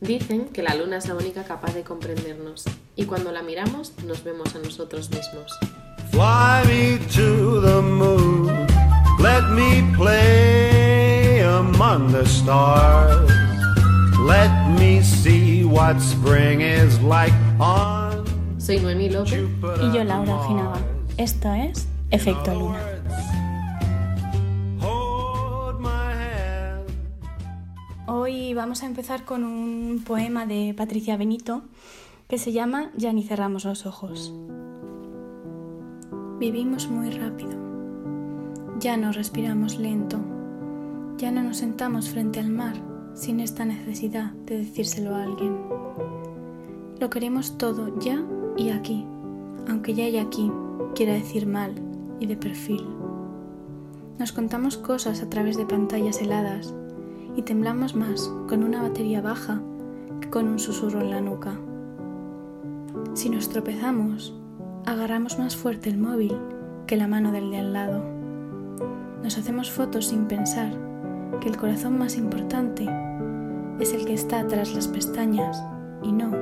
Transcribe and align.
Dicen 0.00 0.46
que 0.46 0.62
la 0.62 0.74
luna 0.74 0.96
es 0.96 1.06
la 1.08 1.14
única 1.14 1.44
capaz 1.44 1.74
de 1.74 1.82
comprendernos 1.82 2.64
y 2.96 3.04
cuando 3.04 3.32
la 3.32 3.42
miramos 3.42 3.92
nos 4.06 4.24
vemos 4.24 4.54
a 4.54 4.58
nosotros 4.58 5.10
mismos. 5.10 5.58
Fly 6.10 6.64
me 6.66 6.98
to 7.14 7.60
the 7.60 7.82
moon. 7.82 8.46
Let 9.18 9.42
me 9.54 9.82
play 9.94 11.40
among 11.42 12.12
the 12.12 12.24
stars. 12.24 13.30
Let 14.26 14.50
me 14.78 15.02
see 15.02 15.64
what 15.64 16.00
spring 16.00 16.62
is 16.62 16.98
like 17.02 17.34
on 17.58 18.24
Soy 18.58 18.78
Noemí 18.80 19.10
López. 19.10 19.44
Y 19.82 19.92
yo, 19.92 20.02
Laura 20.04 20.34
Ojinaga. 20.34 20.78
Esto 21.18 21.52
es 21.52 21.86
Efecto 22.10 22.54
Luna. 22.54 22.99
Vamos 28.70 28.84
a 28.84 28.86
empezar 28.86 29.24
con 29.24 29.42
un 29.42 30.04
poema 30.06 30.46
de 30.46 30.72
Patricia 30.76 31.16
Benito 31.16 31.62
que 32.28 32.38
se 32.38 32.52
llama 32.52 32.92
Ya 32.96 33.12
ni 33.12 33.24
cerramos 33.24 33.64
los 33.64 33.84
ojos. 33.84 34.32
Vivimos 36.38 36.88
muy 36.88 37.10
rápido. 37.10 37.50
Ya 38.78 38.96
no 38.96 39.10
respiramos 39.10 39.76
lento. 39.80 40.20
Ya 41.18 41.32
no 41.32 41.42
nos 41.42 41.56
sentamos 41.56 42.10
frente 42.10 42.38
al 42.38 42.50
mar 42.50 42.76
sin 43.14 43.40
esta 43.40 43.64
necesidad 43.64 44.30
de 44.46 44.58
decírselo 44.58 45.16
a 45.16 45.24
alguien. 45.24 45.58
Lo 47.00 47.10
queremos 47.10 47.58
todo 47.58 47.98
ya 47.98 48.22
y 48.56 48.70
aquí, 48.70 49.04
aunque 49.68 49.94
ya 49.94 50.08
y 50.08 50.16
aquí 50.16 50.48
quiera 50.94 51.14
decir 51.14 51.44
mal 51.44 51.74
y 52.20 52.26
de 52.26 52.36
perfil. 52.36 52.86
Nos 54.20 54.30
contamos 54.30 54.76
cosas 54.76 55.22
a 55.22 55.28
través 55.28 55.56
de 55.56 55.66
pantallas 55.66 56.22
heladas 56.22 56.72
y 57.40 57.42
temblamos 57.42 57.94
más 57.94 58.30
con 58.50 58.62
una 58.62 58.82
batería 58.82 59.22
baja 59.22 59.62
que 60.20 60.28
con 60.28 60.46
un 60.46 60.58
susurro 60.58 61.00
en 61.00 61.10
la 61.10 61.22
nuca. 61.22 61.58
Si 63.14 63.30
nos 63.30 63.48
tropezamos, 63.48 64.38
agarramos 64.84 65.38
más 65.38 65.56
fuerte 65.56 65.88
el 65.88 65.96
móvil 65.96 66.36
que 66.86 66.98
la 66.98 67.08
mano 67.08 67.32
del 67.32 67.50
de 67.50 67.56
al 67.56 67.72
lado. 67.72 68.04
Nos 69.22 69.38
hacemos 69.38 69.70
fotos 69.70 70.08
sin 70.08 70.26
pensar 70.26 70.70
que 71.40 71.48
el 71.48 71.56
corazón 71.56 71.98
más 71.98 72.18
importante 72.18 72.86
es 73.78 73.94
el 73.94 74.04
que 74.04 74.12
está 74.12 74.46
tras 74.46 74.74
las 74.74 74.86
pestañas 74.86 75.64
y 76.02 76.12
no 76.12 76.32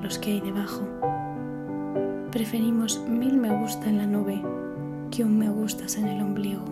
los 0.00 0.18
que 0.18 0.32
hay 0.32 0.40
debajo. 0.40 0.88
Preferimos 2.32 3.04
mil 3.06 3.36
me 3.36 3.54
gusta 3.54 3.90
en 3.90 3.98
la 3.98 4.06
nube 4.06 4.42
que 5.10 5.22
un 5.22 5.38
me 5.38 5.50
gustas 5.50 5.98
en 5.98 6.08
el 6.08 6.22
ombligo. 6.22 6.64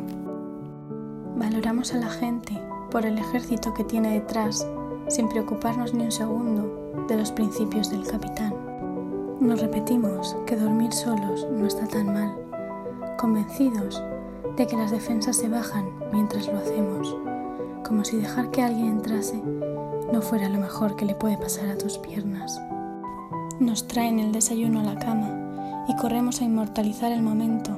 Valoramos 1.36 1.92
a 1.92 1.98
la 1.98 2.08
gente 2.08 2.58
por 2.94 3.04
el 3.04 3.18
ejército 3.18 3.74
que 3.74 3.82
tiene 3.82 4.12
detrás 4.12 4.64
sin 5.08 5.28
preocuparnos 5.28 5.92
ni 5.94 6.04
un 6.04 6.12
segundo 6.12 6.94
de 7.08 7.16
los 7.16 7.32
principios 7.32 7.90
del 7.90 8.06
capitán. 8.06 8.54
Nos 9.40 9.60
repetimos 9.60 10.36
que 10.46 10.54
dormir 10.54 10.92
solos 10.92 11.44
no 11.50 11.66
está 11.66 11.88
tan 11.88 12.14
mal, 12.14 12.36
convencidos 13.18 14.00
de 14.56 14.68
que 14.68 14.76
las 14.76 14.92
defensas 14.92 15.36
se 15.36 15.48
bajan 15.48 15.90
mientras 16.12 16.46
lo 16.46 16.56
hacemos, 16.56 17.16
como 17.84 18.04
si 18.04 18.16
dejar 18.16 18.52
que 18.52 18.62
alguien 18.62 18.86
entrase 18.86 19.42
no 20.12 20.22
fuera 20.22 20.48
lo 20.48 20.60
mejor 20.60 20.94
que 20.94 21.04
le 21.04 21.16
puede 21.16 21.36
pasar 21.36 21.68
a 21.70 21.76
tus 21.76 21.98
piernas. 21.98 22.62
Nos 23.58 23.88
traen 23.88 24.20
el 24.20 24.30
desayuno 24.30 24.78
a 24.78 24.84
la 24.84 25.00
cama 25.00 25.84
y 25.88 25.96
corremos 25.96 26.40
a 26.40 26.44
inmortalizar 26.44 27.10
el 27.10 27.22
momento 27.22 27.76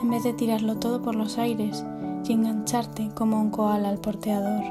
en 0.00 0.10
vez 0.10 0.22
de 0.22 0.34
tirarlo 0.34 0.76
todo 0.76 1.02
por 1.02 1.16
los 1.16 1.36
aires 1.36 1.84
y 2.24 2.32
engancharte 2.32 3.10
como 3.14 3.40
un 3.40 3.50
koala 3.50 3.88
al 3.88 3.98
porteador. 3.98 4.62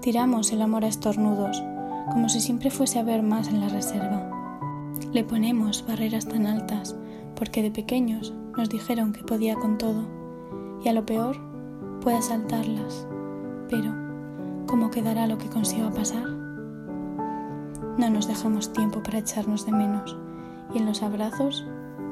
Tiramos 0.00 0.52
el 0.52 0.62
amor 0.62 0.84
a 0.84 0.88
estornudos, 0.88 1.62
como 2.12 2.28
si 2.28 2.40
siempre 2.40 2.70
fuese 2.70 2.98
a 2.98 3.02
haber 3.02 3.22
más 3.22 3.48
en 3.48 3.60
la 3.60 3.68
reserva. 3.68 4.30
Le 5.12 5.24
ponemos 5.24 5.84
barreras 5.86 6.26
tan 6.26 6.46
altas 6.46 6.96
porque 7.36 7.62
de 7.62 7.70
pequeños 7.70 8.32
nos 8.56 8.68
dijeron 8.68 9.12
que 9.12 9.24
podía 9.24 9.54
con 9.56 9.78
todo 9.78 10.04
y 10.84 10.88
a 10.88 10.92
lo 10.92 11.04
peor 11.04 11.36
pueda 12.00 12.22
saltarlas. 12.22 13.06
Pero, 13.68 13.92
¿cómo 14.66 14.90
quedará 14.90 15.26
lo 15.26 15.38
que 15.38 15.48
consiga 15.48 15.90
pasar? 15.90 16.28
No 17.98 18.10
nos 18.10 18.28
dejamos 18.28 18.72
tiempo 18.72 19.02
para 19.02 19.18
echarnos 19.18 19.66
de 19.66 19.72
menos 19.72 20.16
y 20.74 20.78
en 20.78 20.86
los 20.86 21.02
abrazos 21.02 21.64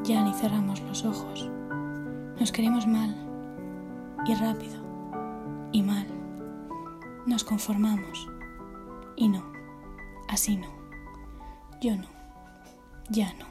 ya 0.04 0.24
ni 0.24 0.32
cerramos 0.32 0.80
los 0.82 1.04
ojos. 1.04 1.50
Nos 2.40 2.50
queremos 2.50 2.86
mal 2.86 3.14
y 4.26 4.34
rápido 4.34 4.76
y 5.72 5.82
mal. 5.82 6.06
Nos 7.26 7.44
conformamos 7.44 8.28
y 9.16 9.28
no, 9.28 9.52
así 10.28 10.56
no. 10.56 10.68
Yo 11.80 11.96
no, 11.96 12.08
ya 13.10 13.32
no. 13.34 13.46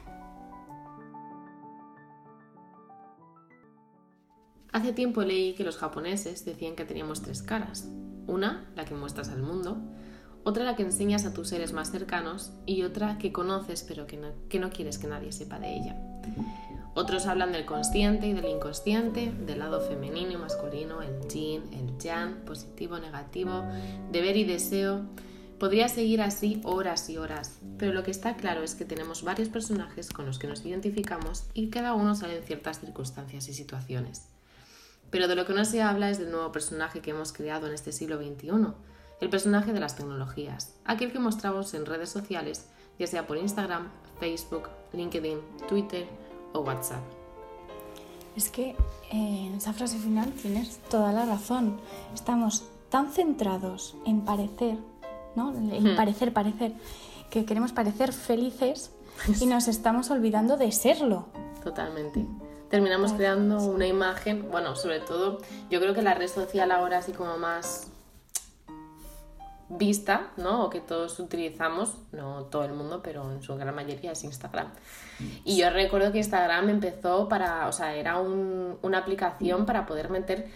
Hace 4.72 4.94
tiempo 4.94 5.22
leí 5.22 5.54
que 5.54 5.64
los 5.64 5.76
japoneses 5.76 6.44
decían 6.46 6.76
que 6.76 6.86
teníamos 6.86 7.20
tres 7.20 7.42
caras. 7.42 7.88
Una, 8.26 8.70
la 8.74 8.86
que 8.86 8.94
muestras 8.94 9.28
al 9.28 9.42
mundo, 9.42 9.76
otra 10.44 10.64
la 10.64 10.76
que 10.76 10.82
enseñas 10.82 11.26
a 11.26 11.34
tus 11.34 11.48
seres 11.48 11.72
más 11.72 11.90
cercanos 11.90 12.52
y 12.64 12.82
otra 12.82 13.18
que 13.18 13.32
conoces 13.32 13.82
pero 13.82 14.06
que 14.06 14.16
no, 14.16 14.28
que 14.48 14.58
no 14.58 14.70
quieres 14.70 14.98
que 14.98 15.08
nadie 15.08 15.32
sepa 15.32 15.58
de 15.58 15.76
ella. 15.76 15.96
Otros 16.94 17.26
hablan 17.26 17.52
del 17.52 17.64
consciente 17.64 18.26
y 18.26 18.34
del 18.34 18.44
inconsciente, 18.44 19.32
del 19.46 19.60
lado 19.60 19.80
femenino 19.80 20.32
y 20.32 20.36
masculino, 20.36 21.00
el 21.00 21.26
yin, 21.26 21.62
el 21.72 21.96
yang, 21.98 22.44
positivo, 22.44 22.98
negativo, 22.98 23.64
deber 24.10 24.36
y 24.36 24.44
deseo. 24.44 25.02
Podría 25.58 25.88
seguir 25.88 26.20
así 26.20 26.60
horas 26.64 27.08
y 27.08 27.16
horas, 27.16 27.60
pero 27.78 27.94
lo 27.94 28.02
que 28.02 28.10
está 28.10 28.36
claro 28.36 28.62
es 28.62 28.74
que 28.74 28.84
tenemos 28.84 29.22
varios 29.22 29.48
personajes 29.48 30.10
con 30.10 30.26
los 30.26 30.38
que 30.38 30.48
nos 30.48 30.66
identificamos 30.66 31.44
y 31.54 31.70
cada 31.70 31.94
uno 31.94 32.14
sale 32.14 32.36
en 32.36 32.42
ciertas 32.42 32.80
circunstancias 32.80 33.48
y 33.48 33.54
situaciones. 33.54 34.28
Pero 35.10 35.28
de 35.28 35.34
lo 35.36 35.46
que 35.46 35.54
no 35.54 35.64
se 35.64 35.80
habla 35.80 36.10
es 36.10 36.18
del 36.18 36.30
nuevo 36.30 36.52
personaje 36.52 37.00
que 37.00 37.12
hemos 37.12 37.32
creado 37.32 37.68
en 37.68 37.74
este 37.74 37.92
siglo 37.92 38.18
XXI, 38.18 38.50
el 39.20 39.30
personaje 39.30 39.72
de 39.72 39.80
las 39.80 39.96
tecnologías, 39.96 40.74
aquel 40.84 41.12
que 41.12 41.20
mostramos 41.20 41.72
en 41.72 41.86
redes 41.86 42.10
sociales, 42.10 42.66
ya 42.98 43.06
sea 43.06 43.26
por 43.26 43.38
Instagram, 43.38 43.88
Facebook, 44.18 44.68
LinkedIn, 44.92 45.38
Twitter 45.68 46.06
o 46.52 46.60
WhatsApp. 46.60 47.02
Es 48.36 48.50
que 48.50 48.70
eh, 48.70 48.76
en 49.10 49.54
esa 49.54 49.72
frase 49.72 49.98
final 49.98 50.32
tienes 50.32 50.78
toda 50.88 51.12
la 51.12 51.26
razón. 51.26 51.78
Estamos 52.14 52.64
tan 52.88 53.10
centrados 53.10 53.94
en 54.06 54.22
parecer, 54.22 54.78
¿no? 55.36 55.52
En 55.54 55.96
parecer, 55.96 56.32
parecer, 56.32 56.72
que 57.30 57.44
queremos 57.44 57.72
parecer 57.72 58.12
felices 58.12 58.90
y 59.40 59.46
nos 59.46 59.68
estamos 59.68 60.10
olvidando 60.10 60.56
de 60.56 60.72
serlo. 60.72 61.26
Totalmente. 61.62 62.26
Terminamos 62.70 63.12
creando 63.12 63.62
una 63.64 63.86
imagen, 63.86 64.50
bueno, 64.50 64.74
sobre 64.76 65.00
todo, 65.00 65.38
yo 65.68 65.78
creo 65.78 65.92
que 65.92 66.00
la 66.00 66.14
red 66.14 66.28
social 66.28 66.70
ahora 66.70 66.98
así 66.98 67.12
como 67.12 67.36
más 67.36 67.91
vista, 69.78 70.32
¿no? 70.36 70.64
O 70.64 70.70
que 70.70 70.80
todos 70.80 71.18
utilizamos, 71.18 71.96
no 72.12 72.44
todo 72.44 72.64
el 72.64 72.72
mundo, 72.72 73.00
pero 73.02 73.30
en 73.32 73.42
su 73.42 73.54
gran 73.56 73.74
mayoría 73.74 74.12
es 74.12 74.24
Instagram. 74.24 74.68
Y 75.44 75.56
yo 75.56 75.70
recuerdo 75.70 76.12
que 76.12 76.18
Instagram 76.18 76.68
empezó 76.68 77.28
para, 77.28 77.66
o 77.68 77.72
sea, 77.72 77.94
era 77.94 78.18
un- 78.18 78.78
una 78.82 78.98
aplicación 78.98 79.66
para 79.66 79.86
poder 79.86 80.10
meter 80.10 80.48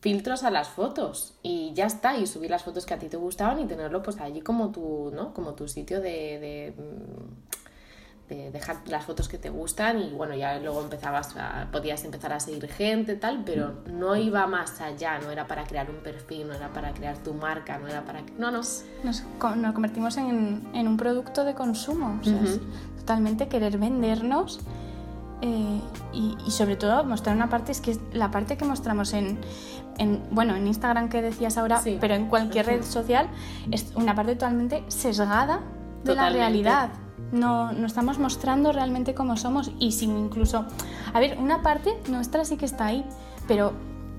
filtros 0.00 0.44
a 0.44 0.50
las 0.50 0.68
fotos 0.68 1.34
y 1.42 1.72
ya 1.74 1.86
está, 1.86 2.16
y 2.16 2.26
subir 2.26 2.50
las 2.50 2.62
fotos 2.62 2.84
que 2.84 2.92
a 2.94 2.98
ti 2.98 3.08
te 3.08 3.16
gustaban 3.16 3.58
y 3.60 3.66
tenerlo 3.66 4.02
pues 4.02 4.20
allí 4.20 4.42
como 4.42 4.70
tu, 4.70 5.10
¿no? 5.14 5.32
Como 5.32 5.54
tu 5.54 5.66
sitio 5.68 6.00
de, 6.00 6.38
de, 6.38 6.74
mm, 6.76 7.63
de 8.28 8.50
dejar 8.50 8.76
las 8.86 9.04
fotos 9.04 9.28
que 9.28 9.36
te 9.36 9.50
gustan 9.50 10.00
y 10.00 10.10
bueno, 10.12 10.34
ya 10.34 10.58
luego 10.58 10.80
empezabas 10.82 11.36
a, 11.36 11.68
podías 11.70 12.04
empezar 12.04 12.32
a 12.32 12.40
seguir 12.40 12.66
gente 12.68 13.16
tal, 13.16 13.42
pero 13.44 13.74
no 13.92 14.16
iba 14.16 14.46
más 14.46 14.80
allá, 14.80 15.18
no 15.18 15.30
era 15.30 15.46
para 15.46 15.64
crear 15.64 15.90
un 15.90 15.96
perfil, 15.96 16.48
no 16.48 16.54
era 16.54 16.70
para 16.72 16.92
crear 16.94 17.18
tu 17.18 17.34
marca, 17.34 17.78
no 17.78 17.86
era 17.86 18.02
para... 18.04 18.22
No, 18.38 18.50
no, 18.50 18.58
Nos, 18.58 18.84
nos 19.04 19.72
convertimos 19.74 20.16
en, 20.16 20.66
en 20.72 20.88
un 20.88 20.96
producto 20.96 21.44
de 21.44 21.54
consumo. 21.54 22.18
O 22.20 22.24
sea, 22.24 22.40
es 22.42 22.60
totalmente 22.98 23.48
querer 23.48 23.76
vendernos 23.76 24.60
eh, 25.42 25.80
y, 26.14 26.34
y 26.46 26.50
sobre 26.50 26.76
todo 26.76 27.04
mostrar 27.04 27.36
una 27.36 27.50
parte, 27.50 27.72
es 27.72 27.82
que 27.82 27.90
es 27.90 28.00
la 28.14 28.30
parte 28.30 28.56
que 28.56 28.64
mostramos 28.64 29.12
en, 29.12 29.38
en, 29.98 30.22
bueno, 30.30 30.56
en 30.56 30.66
Instagram 30.66 31.10
que 31.10 31.20
decías 31.20 31.58
ahora, 31.58 31.78
Sí. 31.82 31.98
pero 32.00 32.14
en 32.14 32.28
cualquier 32.28 32.64
red 32.64 32.82
social, 32.82 33.28
es 33.70 33.92
una 33.96 34.14
parte 34.14 34.32
totalmente 34.34 34.82
sesgada 34.88 35.60
de 36.04 36.14
la 36.14 36.30
realidad. 36.30 36.90
No, 37.32 37.72
no 37.72 37.86
estamos 37.86 38.18
mostrando 38.18 38.72
realmente 38.72 39.14
cómo 39.14 39.36
somos 39.36 39.70
y 39.78 39.92
sin 39.92 40.16
incluso... 40.16 40.64
A 41.12 41.20
ver, 41.20 41.38
una 41.38 41.62
parte 41.62 41.96
nuestra 42.08 42.44
sí 42.44 42.56
que 42.56 42.64
está 42.66 42.86
ahí, 42.86 43.04
pero 43.48 43.72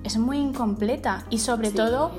es 0.03 0.17
muy 0.17 0.37
incompleta 0.37 1.25
y 1.29 1.39
sobre 1.39 1.69
Sí. 1.71 1.75
todo 1.75 2.11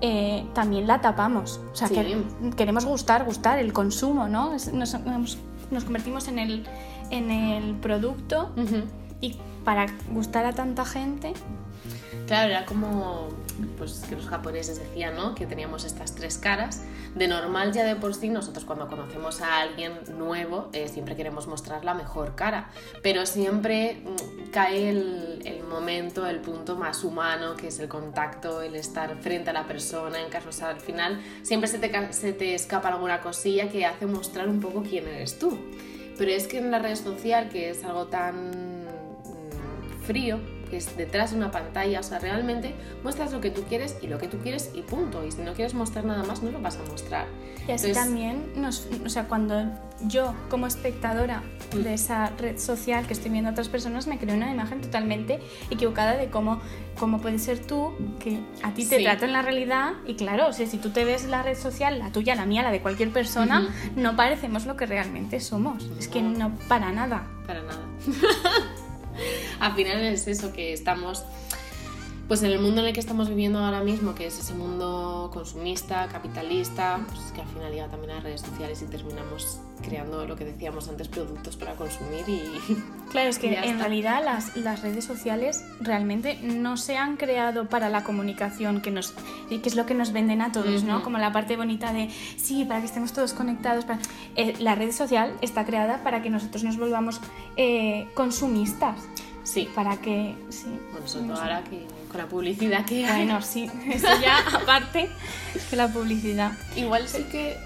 eh, 0.00 0.44
también 0.54 0.86
la 0.86 1.00
tapamos. 1.00 1.60
O 1.72 1.76
sea, 1.76 1.88
Sí. 1.88 1.94
que 1.94 2.16
queremos 2.56 2.84
gustar, 2.84 3.24
gustar, 3.24 3.58
el 3.58 3.72
consumo, 3.72 4.28
¿no? 4.28 4.50
Nos, 4.52 4.72
nos- 4.72 5.38
nos 5.70 5.84
convertimos 5.84 6.28
en 6.28 6.38
el, 6.38 6.66
en 7.10 7.30
el 7.30 7.74
producto 7.76 8.50
y 9.20 9.36
para 9.64 9.86
gustar 10.12 10.44
a 10.46 10.52
tanta 10.52 10.84
gente, 10.84 11.32
Claro, 12.26 12.50
era 12.50 12.64
como 12.64 13.28
pues 13.78 14.04
que 14.08 14.16
los 14.16 14.26
japoneses 14.26 14.78
decían, 14.78 15.16
¿no? 15.16 15.34
Que 15.34 15.46
teníamos 15.46 15.84
estas 15.84 16.14
tres 16.14 16.38
caras. 16.38 16.82
De 17.14 17.28
normal 17.28 17.72
ya 17.72 17.84
de 17.84 17.96
por 17.96 18.14
sí, 18.14 18.28
nosotros 18.28 18.64
cuando 18.64 18.88
conocemos 18.88 19.40
a 19.40 19.60
alguien 19.60 19.92
nuevo, 20.18 20.68
eh, 20.72 20.88
siempre 20.88 21.16
queremos 21.16 21.46
mostrar 21.46 21.84
la 21.84 21.94
mejor 21.94 22.34
cara, 22.34 22.70
pero 23.02 23.26
siempre 23.26 24.02
mm, 24.04 24.50
cae 24.50 24.90
el, 24.90 25.64
momento, 25.68 26.26
el 26.26 26.40
punto 26.40 26.76
más 26.76 27.04
humano, 27.04 27.56
que 27.56 27.68
es 27.68 27.78
el 27.80 27.88
contacto, 27.88 28.62
el 28.62 28.76
estar 28.76 29.16
frente 29.16 29.50
a 29.50 29.52
la 29.52 29.66
persona, 29.66 30.18
en 30.20 30.52
sea, 30.52 30.68
al 30.68 30.80
final 30.80 31.20
siempre 31.42 31.68
se 31.68 31.78
te, 31.78 32.12
se 32.12 32.32
te 32.32 32.54
escapa 32.54 32.88
alguna 32.88 33.20
cosilla 33.20 33.68
que 33.68 33.84
hace 33.86 34.06
mostrar 34.06 34.48
un 34.48 34.60
poco 34.60 34.82
quién 34.82 35.06
eres 35.08 35.38
tú. 35.38 35.58
Pero 36.16 36.30
es 36.30 36.46
que 36.46 36.58
en 36.58 36.70
la 36.70 36.78
red 36.78 36.94
social, 36.94 37.48
que 37.48 37.70
es 37.70 37.84
algo 37.84 38.06
tan 38.06 38.84
mm, 38.84 40.02
frío, 40.04 40.38
que 40.64 40.76
es 40.78 40.96
detrás 40.96 41.30
de 41.32 41.36
una 41.36 41.50
pantalla, 41.50 42.00
o 42.00 42.02
sea, 42.02 42.18
realmente 42.18 42.74
muestras 43.02 43.32
lo 43.32 43.40
que 43.40 43.50
tú 43.50 43.62
quieres 43.64 43.96
y 44.02 44.06
lo 44.08 44.18
que 44.18 44.28
tú 44.28 44.38
quieres 44.38 44.70
y 44.74 44.82
punto. 44.82 45.24
Y 45.24 45.32
si 45.32 45.42
no 45.42 45.52
quieres 45.54 45.74
mostrar 45.74 46.04
nada 46.04 46.22
más, 46.24 46.42
no 46.42 46.50
lo 46.50 46.60
vas 46.60 46.76
a 46.78 46.82
mostrar. 46.90 47.26
Y 47.66 47.72
así 47.72 47.86
Entonces- 47.88 47.94
también, 47.96 48.52
nos, 48.56 48.86
o 49.04 49.08
sea, 49.08 49.26
cuando 49.28 49.64
yo 50.06 50.34
como 50.50 50.66
espectadora 50.66 51.42
de 51.74 51.94
esa 51.94 52.30
red 52.38 52.58
social 52.58 53.06
que 53.06 53.12
estoy 53.14 53.30
viendo 53.30 53.48
a 53.48 53.52
otras 53.52 53.68
personas, 53.68 54.06
me 54.06 54.18
creo 54.18 54.34
una 54.36 54.50
imagen 54.50 54.80
totalmente 54.82 55.40
equivocada 55.70 56.16
de 56.16 56.28
cómo, 56.28 56.60
cómo 56.98 57.20
puede 57.20 57.38
ser 57.38 57.58
tú, 57.64 57.92
que 58.20 58.38
a 58.62 58.72
ti 58.74 58.84
te 58.86 58.98
Sí. 58.98 59.06
en 59.06 59.32
la 59.32 59.42
realidad. 59.42 59.92
Y 60.06 60.14
claro, 60.14 60.48
o 60.48 60.52
sea, 60.52 60.66
si 60.66 60.76
tú 60.78 60.90
te 60.90 61.04
ves 61.04 61.24
la 61.24 61.42
red 61.42 61.56
social, 61.56 61.98
la 61.98 62.10
tuya, 62.10 62.34
la 62.34 62.44
mía, 62.44 62.62
la 62.62 62.70
de 62.70 62.80
cualquier 62.80 63.10
persona, 63.10 63.68
no 63.96 64.14
parecemos 64.16 64.66
lo 64.66 64.76
que 64.76 64.84
realmente 64.86 65.40
somos. 65.40 65.88
Es 65.98 66.08
que 66.08 66.20
No. 66.22 66.30
no 66.50 66.58
para 66.68 66.92
nada. 66.92 67.26
Para 67.46 67.62
nada. 67.62 67.80
Al 69.60 69.74
final 69.74 70.02
es 70.02 70.26
eso, 70.26 70.52
que 70.52 70.72
estamos 70.72 71.24
pues 72.28 72.42
en 72.42 72.50
el 72.52 72.58
mundo 72.58 72.80
en 72.80 72.88
el 72.88 72.92
que 72.94 73.00
estamos 73.00 73.28
viviendo 73.28 73.58
ahora 73.58 73.82
mismo, 73.82 74.14
que 74.14 74.26
es 74.26 74.38
ese 74.38 74.54
mundo 74.54 75.30
consumista, 75.32 76.08
capitalista, 76.08 77.00
pues 77.06 77.20
que 77.34 77.42
al 77.42 77.48
final 77.48 77.70
llega 77.72 77.88
también 77.88 78.12
a 78.12 78.14
las 78.14 78.24
redes 78.24 78.40
sociales 78.40 78.82
y 78.82 78.86
terminamos 78.86 79.60
creando 79.82 80.26
lo 80.26 80.34
que 80.34 80.44
decíamos 80.46 80.88
antes, 80.88 81.08
productos 81.08 81.56
para 81.56 81.74
consumir 81.74 82.26
y 82.26 82.40
Claro, 83.10 83.28
es 83.28 83.38
que 83.38 83.48
en 83.48 83.64
está. 83.64 83.76
realidad 83.78 84.24
las, 84.24 84.56
las 84.56 84.80
redes 84.82 85.04
sociales 85.04 85.62
realmente 85.80 86.38
no 86.42 86.76
se 86.78 86.96
han 86.96 87.16
creado 87.16 87.68
para 87.68 87.90
la 87.90 88.02
comunicación, 88.04 88.80
que, 88.80 88.90
nos, 88.90 89.12
y 89.50 89.58
que 89.58 89.68
es 89.68 89.74
lo 89.76 89.84
que 89.84 89.94
nos 89.94 90.12
venden 90.12 90.40
a 90.40 90.50
todos, 90.52 90.82
¿no? 90.84 91.02
Como 91.02 91.18
la 91.18 91.32
parte 91.32 91.56
bonita 91.56 91.92
de, 91.92 92.08
sí, 92.38 92.64
para 92.64 92.80
que 92.80 92.86
estemos 92.86 93.12
todos 93.12 93.34
conectados. 93.34 93.84
para-". 93.84 94.00
Eh, 94.36 94.54
la 94.60 94.74
red 94.74 94.90
social 94.92 95.34
está 95.42 95.64
creada 95.66 96.02
para 96.02 96.22
que 96.22 96.30
nosotros 96.30 96.64
nos 96.64 96.78
volvamos 96.78 97.20
eh, 97.56 98.08
consumistas, 98.14 98.96
sí. 99.44 99.68
para 99.74 99.96
que, 99.98 100.34
sí. 100.48 100.66
Bueno, 100.90 101.06
sobre 101.06 101.28
todo 101.28 101.40
ahora 101.40 101.62
que 101.64 101.86
con 102.08 102.18
la 102.18 102.26
publicidad 102.26 102.84
que 102.84 103.06
hay. 103.06 103.24
Bueno, 103.24 103.42
sí, 103.42 103.70
eso 103.88 104.08
ya 104.20 104.38
aparte 104.52 105.08
que 105.70 105.76
la 105.76 105.88
publicidad. 105.88 106.52
Igual 106.76 107.08
sí 107.08 107.24
que 107.30 107.56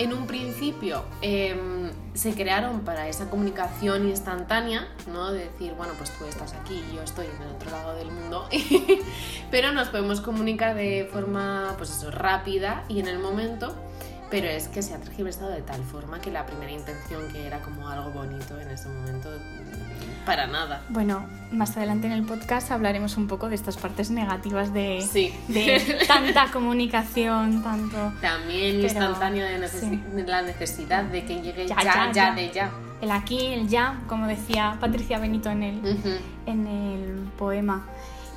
en 0.00 0.14
un 0.14 0.26
principio 0.26 1.04
em, 1.20 1.90
se 2.14 2.32
crearon 2.32 2.80
para 2.80 3.06
esa 3.08 3.28
comunicación 3.28 4.08
instantánea, 4.08 4.88
¿no? 5.12 5.30
De 5.30 5.44
decir, 5.44 5.74
bueno, 5.76 5.92
pues 5.98 6.10
tú 6.18 6.24
estás 6.24 6.54
aquí 6.54 6.82
y 6.90 6.96
yo 6.96 7.02
estoy 7.02 7.26
en 7.26 7.42
el 7.42 7.54
otro 7.54 7.70
lado 7.70 7.94
del 7.96 8.10
mundo, 8.10 8.48
pero 9.50 9.72
nos 9.72 9.88
podemos 9.88 10.22
comunicar 10.22 10.74
de 10.74 11.06
forma, 11.12 11.74
pues 11.76 11.90
eso, 11.90 12.10
rápida 12.10 12.84
y 12.88 13.00
en 13.00 13.08
el 13.08 13.18
momento, 13.18 13.76
pero 14.30 14.46
es 14.48 14.68
que 14.68 14.82
se 14.82 14.94
ha 14.94 14.98
tergiversado 14.98 15.50
de 15.50 15.62
tal 15.62 15.82
forma 15.82 16.20
que 16.20 16.30
la 16.30 16.46
primera 16.46 16.70
intención 16.72 17.28
que 17.32 17.46
era 17.46 17.60
como 17.60 17.88
algo 17.88 18.10
bonito 18.10 18.58
en 18.60 18.70
ese 18.70 18.88
momento, 18.88 19.28
mm, 19.30 20.24
para 20.24 20.46
nada. 20.46 20.82
Bueno, 20.90 21.24
más 21.50 21.76
adelante 21.76 22.06
en 22.06 22.12
el 22.12 22.24
podcast 22.24 22.70
hablaremos 22.70 23.16
un 23.16 23.26
poco 23.26 23.48
de 23.48 23.54
estas 23.56 23.76
partes 23.76 24.10
negativas 24.10 24.72
de, 24.72 25.00
Sí. 25.10 25.34
de 25.48 25.98
tanta 26.06 26.46
comunicación, 26.52 27.62
tanto... 27.62 27.96
También 28.20 28.76
Pero, 28.76 28.82
instantáneo 28.84 29.44
de, 29.46 29.68
sí. 29.68 30.00
la 30.26 30.42
necesidad 30.42 31.04
de 31.04 31.24
que 31.24 31.40
llegue 31.42 31.66
Ya, 31.66 31.76
ya, 31.76 31.84
ya, 31.84 32.06
ya, 32.06 32.12
ya. 32.12 32.34
de 32.34 32.50
ya. 32.52 32.70
El 33.00 33.10
aquí, 33.10 33.46
el 33.46 33.66
ya, 33.68 33.98
como 34.06 34.26
decía 34.26 34.76
Patricia 34.78 35.18
Benito 35.18 35.48
en 35.50 35.62
el, 35.62 35.96
en 36.46 36.66
el 36.66 37.28
poema. 37.38 37.86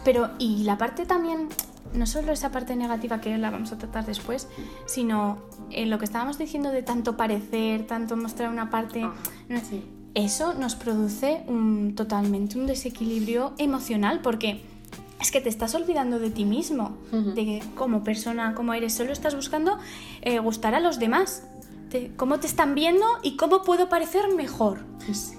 Pero, 0.06 0.31
y 0.40 0.63
la 0.63 0.78
parte 0.78 1.06
también, 1.06 1.50
no 1.94 2.06
solo 2.07 2.31
esa 2.31 2.51
parte 2.51 2.75
negativa 2.75 3.19
que 3.21 3.38
la 3.38 3.51
vamos 3.51 3.71
a 3.71 3.77
tratar 3.77 4.06
después, 4.06 4.47
sino 4.85 5.38
eh, 5.69 5.85
lo 5.85 6.00
que 6.00 6.06
estábamos 6.06 6.38
diciendo 6.38 6.69
de 6.71 6.81
tanto 6.83 7.18
parecer, 7.18 7.85
tanto 7.88 8.15
mostrar 8.18 8.50
una 8.50 8.69
parte. 8.69 9.03
Ah, 9.03 9.13
sí. 9.69 9.83
Eso 10.15 10.53
nos 10.53 10.75
produce 10.75 11.44
un, 11.47 11.95
totalmente 11.95 12.57
un 12.59 12.68
desequilibrio 12.68 13.53
emocional 13.57 14.19
porque 14.21 14.62
es 15.19 15.31
que 15.31 15.41
te 15.41 15.50
estás 15.50 15.74
olvidando 15.74 16.19
de 16.19 16.30
ti 16.30 16.45
mismo, 16.45 16.97
de 17.12 17.33
que 17.45 17.63
como 17.75 18.03
persona, 18.03 18.53
como 18.56 18.74
eres, 18.74 18.94
solo 18.94 19.12
estás 19.13 19.35
buscando 19.35 19.77
eh, 20.21 20.39
gustar 20.39 20.75
a 20.75 20.80
los 20.80 21.00
demás. 21.00 21.44
Te- 21.89 22.12
cómo 22.15 22.39
te 22.39 22.47
están 22.47 22.75
viendo 22.75 23.06
y 23.24 23.38
cómo 23.38 23.62
puedo 23.63 23.88
parecer 23.89 24.33
mejor. 24.35 24.80
Sí. 25.12 25.35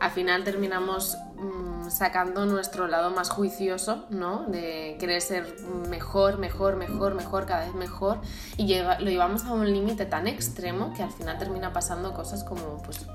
Al 0.00 0.10
final 0.10 0.42
terminamos 0.42 1.16
mm, 1.36 1.71
sacando 1.90 2.46
nuestro 2.46 2.86
lado 2.86 3.10
más 3.10 3.30
juicioso, 3.30 4.04
¿no? 4.10 4.44
De 4.46 4.96
querer 5.00 5.20
ser 5.20 5.56
mejor, 5.88 6.38
mejor, 6.38 6.76
mejor, 6.76 7.14
mejor, 7.14 7.46
cada 7.46 7.64
vez 7.66 7.74
mejor. 7.74 8.20
Y 8.56 8.66
lleva- 8.66 8.98
lo 9.00 9.10
llevamos 9.10 9.44
a 9.44 9.52
un 9.52 9.70
límite 9.70 10.06
tan 10.06 10.26
extremo 10.26 10.92
que 10.94 11.02
al 11.02 11.10
final 11.10 11.38
termina 11.38 11.72
pasando 11.72 12.12
cosas 12.14 12.44
como, 12.44 12.82
pues, 12.82 13.06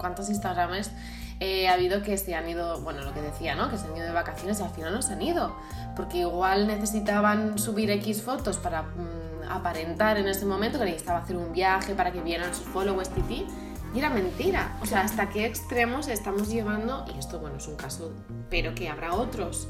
¿cuántos 0.00 0.28
Instagramers 0.28 0.90
eh, 1.40 1.68
ha 1.68 1.74
habido 1.74 2.02
que 2.02 2.16
se 2.16 2.34
han 2.34 2.48
ido, 2.48 2.80
bueno, 2.80 3.02
lo 3.02 3.12
que 3.12 3.20
decía, 3.20 3.54
¿no? 3.54 3.70
Que 3.70 3.76
se 3.76 3.86
han 3.86 3.94
ido 3.96 4.06
de 4.06 4.12
vacaciones 4.12 4.58
y 4.60 4.62
al 4.62 4.70
final 4.70 4.94
no 4.94 5.02
se 5.02 5.12
han 5.12 5.20
ido. 5.22 5.54
Porque 5.94 6.18
igual 6.18 6.66
necesitaban 6.66 7.58
subir 7.58 7.90
X 7.90 8.22
fotos 8.22 8.56
para 8.56 8.82
mm, 8.82 9.50
aparentar 9.50 10.16
en 10.16 10.28
ese 10.28 10.46
momento 10.46 10.78
que 10.78 10.86
necesitaba 10.86 11.18
hacer 11.20 11.36
un 11.36 11.52
viaje 11.52 11.94
para 11.94 12.10
que 12.10 12.20
vieran 12.22 12.54
sus 12.54 12.64
followers, 12.66 13.10
titi. 13.10 13.46
Y 13.94 13.98
era 13.98 14.10
mentira. 14.10 14.78
O 14.82 14.86
sea, 14.86 15.00
hasta 15.02 15.30
qué 15.30 15.46
extremos 15.46 16.08
estamos 16.08 16.48
llevando, 16.50 17.04
y 17.14 17.18
esto, 17.18 17.38
bueno, 17.38 17.56
es 17.56 17.66
un 17.66 17.76
caso, 17.76 18.12
pero 18.50 18.74
que 18.74 18.88
habrá 18.88 19.14
otros. 19.14 19.68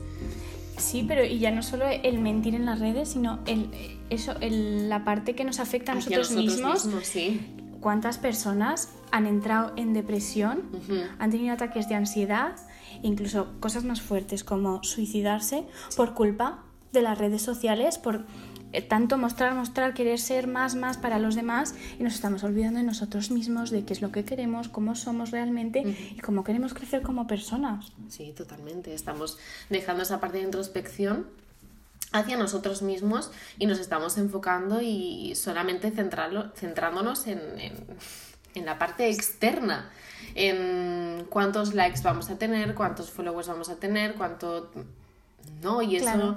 Sí, 0.79 1.05
pero 1.07 1.25
y 1.25 1.39
ya 1.39 1.51
no 1.53 1.63
solo 1.63 1.87
el 1.89 2.19
mentir 2.19 2.55
en 2.55 2.67
las 2.67 2.81
redes, 2.81 3.09
sino 3.11 3.39
el, 3.47 3.71
eso, 4.11 4.35
el- 4.41 4.89
la 4.89 5.05
parte 5.05 5.35
que 5.35 5.45
nos 5.45 5.59
afecta 5.61 5.93
a 5.93 5.97
Hacia 5.99 6.19
nosotros, 6.19 6.45
mismos. 6.45 6.89
sí. 7.03 7.55
¿Cuántas 7.81 8.19
personas 8.19 8.91
han 9.13 9.27
entrado 9.27 9.73
en 9.77 9.93
depresión, 9.93 10.63
han 11.21 11.31
tenido 11.31 11.55
ataques 11.55 11.89
de 11.89 11.95
ansiedad, 11.95 12.57
incluso 13.03 13.53
cosas 13.61 13.85
más 13.85 14.01
fuertes 14.03 14.43
como 14.43 14.83
suicidarse 14.83 15.65
por 15.97 16.15
culpa 16.15 16.65
de 16.93 17.03
las 17.03 17.17
redes 17.17 17.43
sociales, 17.43 17.99
por 17.99 18.25
tanto 18.83 19.19
mostrar, 19.19 19.55
mostrar, 19.55 19.95
querer 19.95 20.19
ser 20.19 20.47
más, 20.47 20.75
más 20.75 20.97
para 20.99 21.19
los 21.19 21.35
demás 21.35 21.75
y 21.99 22.03
nos 22.03 22.15
estamos 22.15 22.43
olvidando 22.45 22.79
de 22.79 22.85
nosotros 22.87 23.31
mismos, 23.31 23.71
de 23.71 23.85
qué 23.85 23.93
es 23.93 24.03
lo 24.03 24.13
que 24.13 24.25
queremos, 24.25 24.69
cómo 24.69 24.95
somos 24.95 25.31
realmente 25.31 25.81
y 26.17 26.21
cómo 26.21 26.45
queremos 26.45 26.75
crecer 26.75 27.03
como 27.03 27.27
personas. 27.27 27.93
Sí, 28.09 28.33
totalmente. 28.37 28.95
Estamos 28.95 29.39
dejando 29.71 30.03
esa 30.03 30.21
parte 30.21 30.39
de 30.39 30.45
introspección 30.45 31.27
hacia 32.13 32.37
nosotros 32.37 32.83
mismos 32.83 33.31
y 33.59 33.67
nos 33.67 33.79
estamos 33.79 34.17
enfocando 34.17 34.81
y 34.81 35.35
solamente 35.35 35.91
centrarlo, 35.91 36.51
centrándonos 36.55 37.27
en, 37.27 37.41
en- 37.61 37.85
en 38.55 38.65
la 38.65 38.79
parte 38.79 39.11
externa, 39.11 39.91
en 40.35 41.27
cuántos 41.29 41.75
likes 41.75 42.01
vamos 42.03 42.31
a 42.31 42.39
tener, 42.39 42.75
cuántos 42.75 43.11
followers 43.11 43.49
vamos 43.49 43.69
a 43.69 43.77
tener, 43.77 44.15
cuánto... 44.15 44.71
No, 45.63 45.83
y 45.83 45.97
eso 45.97 46.05
Claro. 46.07 46.37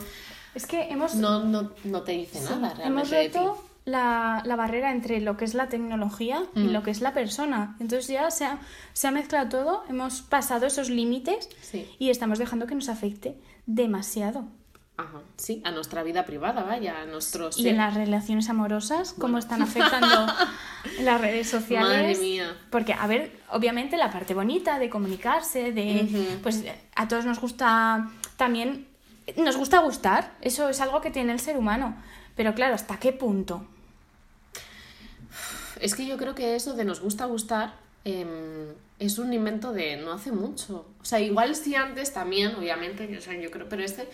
Es 0.60 0.68
que 0.68 0.90
hemos, 0.90 1.16
no, 1.16 1.44
no, 1.44 1.72
no 1.86 2.02
te 2.04 2.12
dice 2.14 2.40
nada 2.42 2.74
hemos 2.84 3.10
realmente 3.10 3.30
ti. 3.30 3.38
roto 3.46 3.64
la, 3.86 4.44
la 4.46 4.56
barrera 4.56 4.92
entre 4.92 5.20
lo 5.22 5.36
que 5.38 5.46
es 5.46 5.54
la 5.56 5.68
tecnología 5.70 6.44
y 6.56 6.60
Mm. 6.66 6.72
lo 6.74 6.84
que 6.84 6.92
es 6.92 7.02
la 7.02 7.14
persona. 7.14 7.76
Entonces 7.80 8.08
ya 8.08 8.30
se 8.30 8.46
ha, 8.46 8.60
se 8.94 9.08
ha 9.08 9.12
mezclado 9.12 9.50
todo, 9.50 9.84
hemos 9.90 10.22
pasado 10.22 10.66
esos 10.68 10.90
límites 10.90 11.50
Sí. 11.62 11.88
y 11.98 12.10
estamos 12.10 12.38
dejando 12.40 12.68
que 12.68 12.76
nos 12.76 12.90
afecte 12.90 13.40
demasiado. 13.66 14.46
Ajá, 14.98 15.22
sí, 15.38 15.62
a 15.64 15.72
nuestra 15.72 16.04
vida 16.04 16.26
privada, 16.26 16.64
vaya, 16.64 17.00
a 17.02 17.06
nuestro 17.06 17.50
Y 17.56 17.70
en 17.70 17.78
las 17.78 17.94
relaciones 17.94 18.50
amorosas, 18.50 19.14
cómo 19.14 19.38
están 19.38 19.62
afectando 19.62 20.28
las 21.02 21.22
redes 21.22 21.50
sociales. 21.50 22.18
Madre 22.18 22.18
mía. 22.18 22.58
Porque, 22.70 22.92
a 22.94 23.08
ver, 23.08 23.32
obviamente 23.50 23.96
la 23.96 24.12
parte 24.12 24.34
bonita 24.34 24.78
de 24.78 24.90
comunicarse, 24.90 25.72
de. 25.72 26.38
Pues 26.44 26.66
a 26.98 27.08
todos 27.08 27.24
nos 27.26 27.40
gusta 27.40 28.10
también. 28.36 28.89
Nos 29.38 29.58
gusta 29.58 29.80
gustar, 29.80 30.34
eso 30.42 30.70
es 30.70 30.82
algo 30.82 31.02
que 31.02 31.12
tiene 31.12 31.32
el 31.34 31.40
ser 31.40 31.58
humano. 31.58 31.96
Pero 32.36 32.54
claro, 32.56 32.76
¿hasta 32.76 33.00
qué 33.00 33.12
punto? 33.12 33.66
Es 35.80 35.96
que 35.96 36.06
yo 36.06 36.18
creo 36.18 36.36
que 36.36 36.56
eso 36.56 36.74
de 36.74 36.86
nos 36.86 37.00
gusta 37.00 37.26
gustar 37.26 37.74
em, 38.06 38.74
es 39.00 39.18
un 39.18 39.34
invento 39.34 39.72
de 39.72 39.98
no 39.98 40.12
hace 40.12 40.32
mucho. 40.32 40.86
O 41.02 41.06
sea, 41.06 41.20
igual 41.20 41.56
sí 41.56 41.76
antes 41.76 42.14
también, 42.14 42.56
obviamente, 42.56 43.10
yo 43.12 43.52
creo, 43.52 43.70
pero 43.70 43.84
ese, 43.84 44.08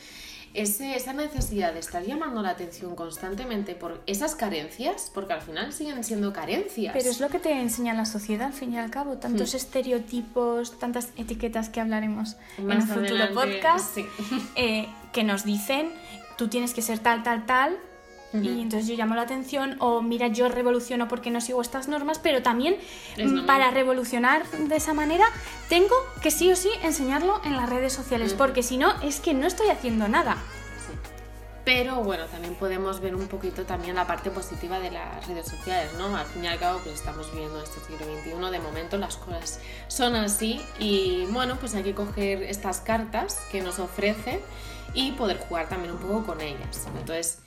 ese, 0.55 0.95
esa 0.95 1.13
necesidad 1.13 1.73
de 1.73 1.79
estar 1.79 2.03
llamando 2.03 2.41
la 2.41 2.49
atención 2.49 2.95
constantemente 2.95 3.75
por 3.75 4.01
esas 4.07 4.35
carencias, 4.35 5.11
porque 5.13 5.33
al 5.33 5.41
final 5.41 5.71
siguen 5.73 6.03
siendo 6.03 6.33
carencias. 6.33 6.93
Pero 6.97 7.09
es 7.09 7.19
lo 7.19 7.29
que 7.29 7.39
te 7.39 7.51
enseña 7.51 7.93
la 7.93 8.05
sociedad, 8.05 8.47
al 8.47 8.53
fin 8.53 8.73
y 8.73 8.77
al 8.77 8.89
cabo. 8.91 9.17
Tantos 9.17 9.53
Hmm. 9.53 9.57
estereotipos, 9.57 10.79
tantas 10.79 11.09
etiquetas 11.17 11.69
que 11.69 11.81
hablaremos 11.81 12.35
en 12.57 12.71
un 12.71 12.81
futuro 12.81 13.15
adelante, 13.23 13.33
podcast, 13.33 13.95
sí. 13.95 14.05
eh, 14.55 14.87
que 15.11 15.23
nos 15.23 15.43
dicen 15.45 15.91
tú 16.37 16.47
tienes 16.49 16.73
que 16.73 16.81
ser 16.81 16.99
tal, 16.99 17.23
tal, 17.23 17.45
tal, 17.45 17.77
y 18.43 18.61
entonces 18.61 18.87
yo 18.87 18.95
llamo 18.95 19.15
la 19.15 19.21
atención, 19.21 19.75
o 19.79 20.01
mira, 20.01 20.27
yo 20.27 20.49
revoluciono 20.49 21.07
porque 21.07 21.31
no 21.31 21.41
sigo 21.41 21.61
estas 21.61 21.87
normas, 21.87 22.19
pero 22.19 22.41
también 22.41 22.77
mm, 23.17 23.45
para 23.45 23.71
revolucionar 23.71 24.49
de 24.49 24.75
esa 24.75 24.93
manera, 24.93 25.25
tengo 25.69 25.95
que 26.21 26.31
sí 26.31 26.51
o 26.51 26.55
sí 26.55 26.69
enseñarlo 26.83 27.41
en 27.43 27.55
las 27.55 27.69
redes 27.69 27.93
sociales, 27.93 28.33
porque 28.33 28.63
si 28.63 28.77
no, 28.77 28.99
es 29.01 29.19
que 29.19 29.33
no 29.33 29.47
estoy 29.47 29.69
haciendo 29.69 30.07
nada. 30.07 30.37
Pero 31.65 32.03
bueno, 32.03 32.25
también 32.25 32.53
podemos 32.53 32.99
ver 33.01 33.15
un 33.15 33.27
poquito 33.27 33.65
también 33.65 33.95
la 33.95 34.05
parte 34.05 34.29
positiva 34.29 34.79
de 34.79 34.91
las 34.91 35.27
redes 35.27 35.47
sociales, 35.47 35.91
¿no? 35.97 36.15
Al 36.15 36.27
fin 36.27 36.43
y 36.43 36.47
al 36.47 36.59
cabo, 36.59 36.79
pues 36.83 36.93
estamos 36.93 37.31
viviendo 37.31 37.57
en 37.57 37.63
este 37.63 37.79
siglo 37.79 38.05
XXI, 38.05 38.51
de 38.51 38.59
momento 38.59 38.97
las 38.99 39.17
cosas 39.17 39.59
son 39.87 40.15
así 40.15 40.61
y 40.77 41.25
bueno, 41.31 41.57
pues 41.59 41.73
hay 41.73 41.81
que 41.81 41.95
coger 41.95 42.43
estas 42.43 42.81
cartas 42.81 43.39
que 43.51 43.61
nos 43.61 43.79
ofrecen 43.79 44.39
y 44.93 45.13
poder 45.13 45.39
jugar 45.39 45.67
también 45.67 45.91
un 45.91 45.99
poco 45.99 46.23
con 46.27 46.41
ellas. 46.41 46.87
Entonces, 46.99 47.39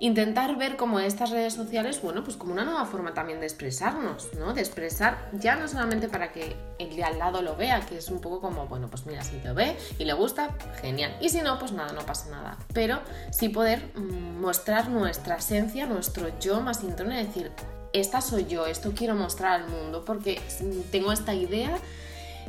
intentar 0.00 0.56
ver 0.56 0.76
como 0.76 0.98
estas 0.98 1.30
redes 1.30 1.52
sociales, 1.52 2.00
bueno, 2.02 2.24
pues 2.24 2.36
como 2.36 2.54
una 2.54 2.64
nueva 2.64 2.86
forma 2.86 3.12
también 3.12 3.38
de 3.38 3.46
expresarnos, 3.46 4.30
¿no? 4.38 4.54
De 4.54 4.62
expresar 4.62 5.28
ya 5.34 5.56
no 5.56 5.68
solamente 5.68 6.08
para 6.08 6.32
que 6.32 6.56
el 6.78 6.96
de 6.96 7.04
al 7.04 7.18
lado 7.18 7.42
lo 7.42 7.54
vea, 7.54 7.80
que 7.80 7.98
es 7.98 8.08
un 8.08 8.20
poco 8.20 8.40
como, 8.40 8.66
bueno, 8.66 8.88
pues 8.88 9.04
mira, 9.04 9.22
si 9.22 9.38
lo 9.42 9.54
ve 9.54 9.76
y 9.98 10.06
le 10.06 10.14
gusta, 10.14 10.56
genial. 10.80 11.14
Y 11.20 11.28
si 11.28 11.42
no, 11.42 11.58
pues 11.58 11.72
nada, 11.72 11.92
no 11.92 12.00
pasa 12.00 12.30
nada. 12.30 12.56
Pero 12.72 13.00
sí 13.30 13.50
poder 13.50 13.92
mm, 13.94 14.40
mostrar 14.40 14.88
nuestra 14.88 15.36
esencia, 15.36 15.84
nuestro 15.84 16.38
yo 16.40 16.62
más 16.62 16.82
interno 16.82 17.12
y 17.12 17.18
decir, 17.18 17.52
esta 17.92 18.22
soy 18.22 18.46
yo, 18.46 18.66
esto 18.66 18.92
quiero 18.96 19.14
mostrar 19.14 19.60
al 19.60 19.68
mundo 19.68 20.02
porque 20.06 20.40
mm, 20.62 20.90
tengo 20.90 21.12
esta 21.12 21.34
idea 21.34 21.76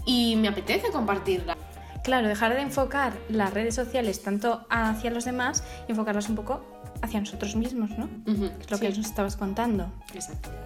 y 0.05 0.38
me 0.38 0.48
apetece 0.48 0.89
compartirla. 0.89 1.58
Claro, 2.03 2.29
dejar 2.29 2.55
de 2.55 2.62
enfocar 2.62 3.13
las 3.29 3.53
redes 3.53 3.75
sociales 3.75 4.24
tanto 4.24 4.65
hacia 4.70 5.12
los 5.12 5.25
demás 5.25 5.63
y 5.88 5.91
enfocarlas 5.91 6.29
un 6.29 6.36
poco 6.36 6.71
hacia 7.01 7.20
nosotros 7.20 7.55
mismos, 7.55 7.89
¿no? 7.98 8.05
Ujú, 8.31 8.46
Es 8.60 8.70
lo 8.72 8.77
sí, 8.77 8.81
que 8.84 8.89
nos 8.89 8.98
estabas 9.00 9.36
contando. 9.38 9.91
Exactamente. 10.13 10.62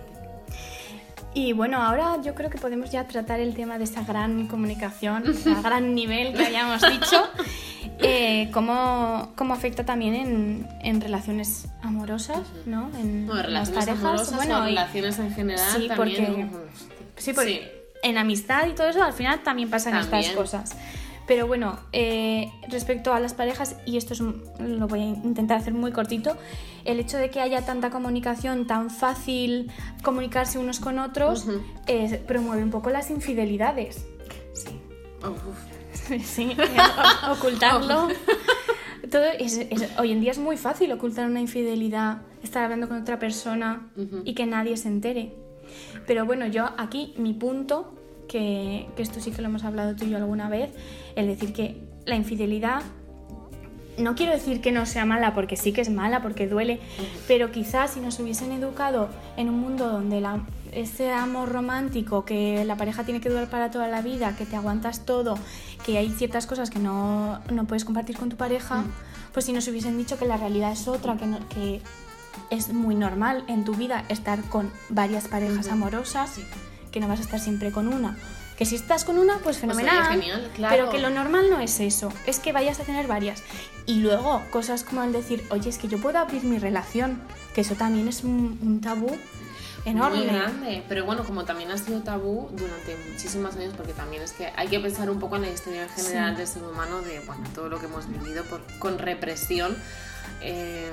Y 1.33 1.51
bueno, 1.51 1.81
ahora 1.81 2.21
yo 2.23 2.33
creo 2.33 2.49
que 2.49 2.57
podemos 2.57 2.91
ya 2.91 3.07
tratar 3.07 3.41
el 3.41 3.53
tema 3.55 3.77
de 3.77 3.83
esa 3.83 4.03
gran 4.05 4.47
comunicación, 4.47 5.23
a 5.57 5.61
gran 5.61 5.93
nivel 5.93 6.33
que 6.33 6.45
hayamos 6.45 6.81
dicho, 6.81 7.23
eh, 7.99 8.49
cómo, 8.53 9.33
cómo 9.35 9.53
afecta 9.53 9.83
también 9.85 10.15
en, 10.15 10.67
en 10.81 11.01
relaciones 11.01 11.67
amorosas, 11.81 12.39
¿no? 12.65 12.89
En, 12.97 13.27
Bueno, 13.27 13.43
en 13.47 13.53
las 13.53 13.69
relaciones 13.69 14.01
parejas. 14.01 14.35
bueno, 14.35 14.59
o 14.59 14.63
relaciones 14.63 15.19
en 15.19 15.33
general 15.33 15.81
Sí, 15.81 15.87
también. 15.89 15.95
porque- 15.97 16.43
ujú. 16.45 16.57
Sí, 17.17 17.33
porque 17.33 17.53
Sí. 17.53 17.99
en 18.09 18.17
amistad 18.17 18.67
y 18.67 18.73
todo 18.73 18.87
eso 18.87 19.03
al 19.03 19.13
final 19.13 19.41
también 19.43 19.69
pasan 19.69 19.91
También. 19.93 20.21
estas 20.21 20.35
cosas. 20.37 20.75
Pero 21.27 21.47
bueno, 21.47 21.79
eh, 21.91 22.51
respecto 22.69 23.13
a 23.13 23.19
las 23.19 23.33
parejas, 23.33 23.75
y 23.85 23.97
esto 23.97 24.13
es, 24.13 24.19
lo 24.21 24.87
voy 24.87 25.01
a 25.01 25.05
intentar 25.05 25.57
hacer 25.57 25.73
muy 25.73 25.91
cortito, 25.91 26.37
el 26.85 26.99
hecho 26.99 27.17
de 27.17 27.31
que 27.31 27.41
haya 27.41 27.65
tanta 27.65 27.89
comunicación, 27.89 28.67
tan 28.67 28.91
fácil 28.91 29.71
comunicarse 30.03 30.59
unos 30.59 30.79
con 30.79 30.99
otros, 30.99 31.47
eh, 31.87 32.21
promueve 32.27 32.61
un 32.61 32.69
poco 32.69 32.91
las 32.91 33.09
infidelidades. 33.09 34.05
Sí. 34.53 34.79
Uf. 35.25 36.23
Sí, 36.23 36.55
o- 37.27 37.31
ocultarlo. 37.31 38.09
Todo 39.11 39.23
es- 39.39 39.57
es- 39.57 39.97
hoy 39.99 40.11
en 40.11 40.21
día 40.21 40.31
es 40.31 40.37
muy 40.39 40.57
fácil 40.57 40.91
ocultar 40.91 41.27
una 41.27 41.39
infidelidad, 41.39 42.21
estar 42.43 42.63
hablando 42.63 42.87
con 42.87 43.01
otra 43.01 43.17
persona 43.17 43.87
y 44.23 44.33
que 44.35 44.45
nadie 44.45 44.77
se 44.77 44.87
entere. 44.89 45.33
Pero 46.05 46.25
bueno, 46.25 46.45
yo 46.47 46.69
aquí 46.77 47.13
mi 47.17 47.33
punto, 47.33 47.95
que, 48.27 48.87
que 48.95 49.01
esto 49.03 49.19
sí 49.19 49.31
que 49.31 49.41
lo 49.41 49.47
hemos 49.49 49.63
hablado 49.63 49.95
tú 49.95 50.05
y 50.05 50.09
yo 50.11 50.17
alguna 50.17 50.49
vez, 50.49 50.69
el 51.15 51.27
decir 51.27 51.53
que 51.53 51.77
la 52.05 52.15
infidelidad, 52.15 52.81
no 53.97 54.13
quiero 54.15 54.33
decir 54.33 54.59
que 54.61 54.71
no 54.73 54.85
sea 54.85 55.05
mala, 55.05 55.33
porque 55.33 55.55
sí 55.55 55.71
que 55.71 55.81
es 55.81 55.89
mala, 55.89 56.21
porque 56.21 56.47
duele, 56.47 56.79
pero 57.27 57.51
quizás 57.51 57.91
si 57.91 58.01
nos 58.01 58.19
hubiesen 58.19 58.51
educado 58.51 59.09
en 59.37 59.49
un 59.49 59.59
mundo 59.59 59.87
donde 59.89 60.19
la- 60.19 60.41
ese 60.73 61.09
amor 61.11 61.49
romántico, 61.53 62.25
que 62.25 62.65
la 62.65 62.75
pareja 62.75 63.05
tiene 63.05 63.21
que 63.21 63.29
durar 63.29 63.49
para 63.49 63.71
toda 63.71 63.87
la 63.87 64.01
vida, 64.01 64.35
que 64.35 64.45
te 64.45 64.57
aguantas 64.57 65.05
todo, 65.05 65.37
que 65.85 65.97
hay 65.97 66.09
ciertas 66.09 66.45
cosas 66.47 66.69
que 66.69 66.79
no, 66.79 67.39
no 67.53 67.63
puedes 67.65 67.85
compartir 67.85 68.17
con 68.17 68.27
tu 68.27 68.35
pareja, 68.35 68.83
pues 69.31 69.45
si 69.45 69.53
nos 69.53 69.65
hubiesen 69.69 69.97
dicho 69.97 70.17
que 70.19 70.25
la 70.25 70.35
realidad 70.35 70.73
es 70.73 70.89
otra, 70.89 71.15
que, 71.15 71.25
no- 71.27 71.39
que 71.47 71.81
es 72.49 72.73
muy 72.73 72.95
normal 72.95 73.45
en 73.47 73.63
tu 73.63 73.73
vida 73.75 74.03
estar 74.09 74.41
con 74.49 74.69
varias 74.89 75.29
parejas 75.29 75.69
amorosas, 75.69 76.31
Sí. 76.31 76.43
Que 76.95 77.01
no 77.01 77.09
vas 77.09 77.19
a 77.19 77.23
estar 77.23 77.41
siempre 77.41 77.73
con 77.73 77.89
una. 77.89 78.15
Que 78.57 78.65
si 78.65 78.75
estás 78.75 79.03
con 79.03 79.17
una, 79.19 79.33
pues 79.39 79.43
Pues 79.43 79.59
fenomenal. 79.59 79.97
oye, 79.99 80.21
genial, 80.21 80.49
claro. 80.55 80.73
Pero 80.73 80.89
que 80.89 80.99
lo 80.99 81.09
normal 81.09 81.49
no 81.49 81.59
es 81.59 81.81
eso, 81.81 82.09
es 82.25 82.39
que 82.39 82.53
vayas 82.53 82.79
a 82.79 82.83
tener 82.83 83.05
varias. 83.05 83.43
Y 83.85 83.95
luego, 83.95 84.41
cosas 84.49 84.85
como 84.85 85.03
el 85.03 85.11
decir, 85.11 85.43
oye, 85.49 85.69
es 85.69 85.77
que 85.77 85.89
yo 85.89 85.97
puedo 85.99 86.19
abrir 86.19 86.45
mi 86.45 86.57
relación, 86.57 87.19
que 87.53 87.59
eso 87.61 87.75
también 87.75 88.07
es 88.07 88.23
un, 88.23 88.57
un 88.63 88.79
tabú 88.79 89.13
enorme. 89.83 90.19
Muy 90.19 90.27
grande, 90.27 90.83
pero 90.87 91.03
bueno, 91.03 91.25
como 91.25 91.43
también 91.43 91.69
ha 91.71 91.77
sido 91.77 92.01
tabú 92.01 92.49
durante 92.53 92.95
muchísimos 93.11 93.57
años, 93.57 93.73
porque 93.75 93.91
también 93.91 94.23
es 94.23 94.31
que 94.31 94.47
hay 94.55 94.69
que 94.69 94.79
pensar 94.79 95.09
un 95.09 95.19
poco 95.19 95.35
en 95.35 95.41
la 95.41 95.49
historia 95.49 95.83
en 95.83 95.89
general 95.89 96.31
Sí. 96.31 96.37
del 96.37 96.47
ser 96.47 96.63
humano, 96.63 97.01
de 97.01 97.19
bueno, 97.27 97.43
todo 97.53 97.67
lo 97.67 97.77
que 97.81 97.87
hemos 97.87 98.07
vivido 98.07 98.45
por- 98.45 98.63
con 98.79 98.97
represión. 98.99 99.75
Eh, 100.41 100.89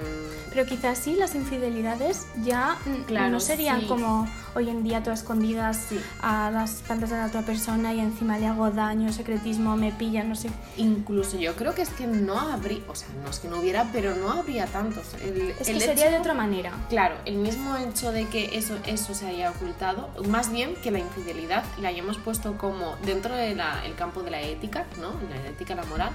Pero 0.51 0.67
quizás 0.67 0.99
sí, 0.99 1.15
las 1.15 1.35
infidelidades 1.35 2.27
ya 2.43 2.77
mm, 2.85 3.03
Claro, 3.05 3.31
no 3.31 3.41
serían 3.41 3.81
sí. 3.81 3.87
como 3.87 4.29
hoy 4.55 4.69
en 4.69 4.83
día 4.85 5.03
todas 5.03 5.21
escondidas 5.21 5.79
Sí. 5.89 5.99
a 6.21 6.51
las 6.51 6.75
espaldas 6.77 7.09
de 7.11 7.17
la 7.17 7.27
otra 7.27 7.41
persona 7.43 7.95
y 7.95 8.01
encima 8.01 8.39
le 8.39 8.47
hago 8.47 8.71
daño, 8.71 9.13
secretismo, 9.13 9.77
me 9.77 9.93
pilla, 9.93 10.25
no 10.25 10.35
sé. 10.37 10.51
incluso 10.77 11.39
yo 11.39 11.55
creo 11.57 11.75
que 11.75 11.83
es 11.83 11.89
que 11.91 12.07
no 12.07 12.39
habría, 12.39 12.81
o 12.89 12.95
sea, 12.95 13.09
no 13.25 13.31
es 13.31 13.39
que 13.39 13.49
no 13.49 13.61
hubiera, 13.61 13.89
pero 13.93 14.15
no 14.15 14.31
habría 14.31 14.67
tantos. 14.67 15.15
El, 15.23 15.53
Es 15.59 15.69
el 15.69 15.79
que 15.79 15.81
sería 15.81 16.05
hecho- 16.05 16.13
de 16.13 16.19
otra 16.19 16.35
manera. 16.35 16.73
Claro, 16.91 17.15
el 17.25 17.37
mismo 17.37 17.77
hecho 17.79 18.13
de 18.13 18.27
que 18.29 18.57
eso, 18.59 18.77
eso 18.87 19.15
se 19.15 19.27
haya 19.27 19.51
ocultado, 19.51 20.11
más 20.29 20.53
bien 20.53 20.75
que 20.83 20.91
la 20.91 20.99
infidelidad 20.99 21.65
la 21.81 21.89
hayamos 21.89 22.19
puesto 22.19 22.59
como 22.59 22.97
dentro 23.07 23.35
del 23.35 23.59
campo 23.97 24.23
de 24.23 24.31
la 24.31 24.43
ética, 24.43 24.85
¿no? 25.01 25.13
La 25.31 25.49
ética, 25.49 25.75
la 25.75 25.85
moral, 25.85 26.11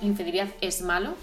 infidelidad 0.00 0.48
es 0.60 0.82
malo, 0.82 1.14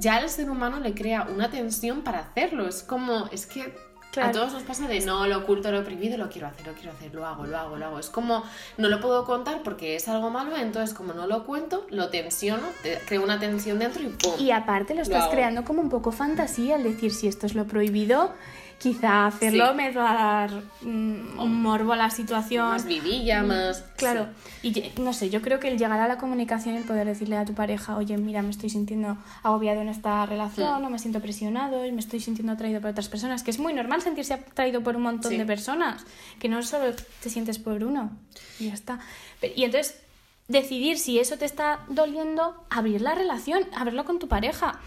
ya 0.00 0.16
al 0.16 0.28
ser 0.28 0.50
humano 0.50 0.80
le 0.80 0.94
crea 0.94 1.22
una 1.32 1.50
tensión 1.50 2.02
para 2.02 2.18
hacerlo. 2.20 2.66
Es 2.66 2.82
como, 2.82 3.26
es 3.32 3.46
que 3.46 3.74
Claro. 4.12 4.30
a 4.30 4.32
todos 4.32 4.52
nos 4.54 4.64
pasa 4.64 4.88
de 4.88 4.98
no, 5.02 5.24
lo 5.28 5.38
oculto, 5.38 5.70
lo 5.70 5.84
prohibido, 5.84 6.18
lo 6.18 6.28
quiero 6.28 6.48
hacer, 6.48 6.66
lo 6.66 6.72
quiero 6.72 6.90
hacer, 6.90 7.14
lo 7.14 7.24
hago, 7.24 7.46
lo 7.46 7.56
hago, 7.56 7.76
lo 7.76 7.86
hago. 7.86 7.98
Es 8.00 8.08
como, 8.10 8.42
no 8.76 8.88
lo 8.88 8.98
puedo 9.00 9.24
contar 9.24 9.62
porque 9.62 9.94
es 9.94 10.08
algo 10.08 10.30
malo, 10.30 10.56
entonces 10.56 10.92
como 10.96 11.12
no 11.12 11.28
lo 11.28 11.46
cuento, 11.46 11.86
lo 11.90 12.08
tensiono, 12.08 12.66
te- 12.82 12.98
creo 13.06 13.22
una 13.22 13.38
tensión 13.38 13.78
dentro 13.78 14.02
y 14.02 14.06
¡pum! 14.08 14.32
Y 14.40 14.50
aparte 14.50 14.96
lo 14.96 15.02
estás 15.02 15.22
hago. 15.22 15.30
creando 15.30 15.62
como 15.64 15.80
un 15.80 15.90
poco 15.90 16.10
fantasía 16.10 16.74
al 16.74 16.82
decir 16.82 17.12
si 17.12 17.28
esto 17.28 17.46
es 17.46 17.54
lo 17.54 17.66
prohibido, 17.68 18.34
quizá 18.80 19.26
hacerlo 19.26 19.68
Sí. 19.70 19.74
me 19.76 19.90
va 19.92 20.10
a 20.10 20.14
dar 20.48 20.62
mm, 20.80 21.38
un 21.38 21.62
morbo 21.62 21.92
a 21.92 21.96
la 21.96 22.08
situación. 22.10 22.66
Más 22.68 22.86
vidilla, 22.86 23.42
más... 23.42 23.82
Claro, 23.96 24.28
y 24.62 24.90
no 24.98 25.12
sé, 25.12 25.28
yo 25.28 25.42
creo 25.42 25.60
que 25.60 25.68
el 25.68 25.78
llegar 25.78 26.00
a 26.00 26.08
la 26.08 26.16
comunicación 26.16 26.74
y 26.74 26.78
el 26.78 26.84
poder 26.84 27.06
decirle 27.06 27.36
a 27.36 27.44
tu 27.44 27.52
pareja, 27.54 27.96
oye, 27.96 28.16
mira, 28.16 28.40
me 28.40 28.48
estoy 28.50 28.70
sintiendo 28.70 29.18
agobiado 29.42 29.82
en 29.82 29.88
esta 29.90 30.24
relación, 30.24 30.82
Mm. 30.82 30.86
o 30.86 30.90
me 30.90 30.98
siento 30.98 31.20
presionado, 31.20 31.84
y 31.84 31.92
me 31.92 32.00
estoy 32.00 32.20
sintiendo 32.20 32.52
atraído 32.54 32.80
por 32.80 32.90
otras 32.90 33.08
personas, 33.10 33.42
que 33.42 33.50
es 33.50 33.58
muy 33.58 33.74
normal 33.74 34.00
sentirse 34.00 34.32
atraído 34.34 34.82
por 34.82 34.96
un 34.96 35.02
montón 35.02 35.30
Sí. 35.32 35.36
de 35.36 35.44
personas, 35.44 36.06
que 36.38 36.48
no 36.48 36.62
solo 36.62 36.94
te 37.22 37.28
sientes 37.28 37.58
por 37.58 37.84
uno, 37.84 38.10
y 38.58 38.68
ya 38.68 38.74
está. 38.74 38.98
Pe- 39.40 39.52
Y 39.54 39.64
entonces, 39.64 40.00
decidir 40.48 40.98
si 40.98 41.18
eso 41.20 41.36
te 41.36 41.44
está 41.44 41.80
doliendo, 41.88 42.64
abrir 42.70 43.02
la 43.02 43.14
relación, 43.14 43.62
abrirlo 43.76 44.04
con 44.06 44.18
tu 44.18 44.26
pareja. 44.26 44.80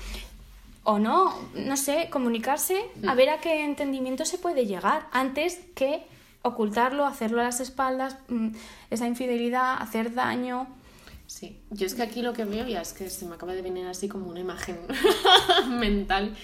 O 0.83 0.99
no, 0.99 1.33
no 1.55 1.77
sé, 1.77 2.09
comunicarse, 2.09 2.83
Mm. 3.01 3.09
a 3.09 3.15
ver 3.15 3.29
a 3.29 3.39
qué 3.39 3.63
entendimiento 3.63 4.25
se 4.25 4.37
puede 4.37 4.65
llegar 4.65 5.07
antes 5.11 5.61
que 5.75 6.05
ocultarlo, 6.41 7.05
hacerlo 7.05 7.39
a 7.39 7.45
las 7.45 7.61
espaldas, 7.61 8.17
mm, 8.27 8.49
esa 8.89 9.07
infidelidad, 9.07 9.81
hacer 9.81 10.13
daño. 10.13 10.67
Sí, 11.25 11.61
yo 11.71 11.85
es 11.87 11.95
que 11.95 12.03
aquí 12.03 12.21
lo 12.21 12.33
que 12.33 12.45
veo 12.45 12.67
ya 12.67 12.81
es 12.81 12.93
que 12.93 13.09
se 13.09 13.25
me 13.25 13.35
acaba 13.35 13.53
de 13.53 13.61
venir 13.61 13.87
así 13.87 14.07
como 14.07 14.27
una 14.27 14.39
imagen 14.41 14.77
mental 15.69 16.35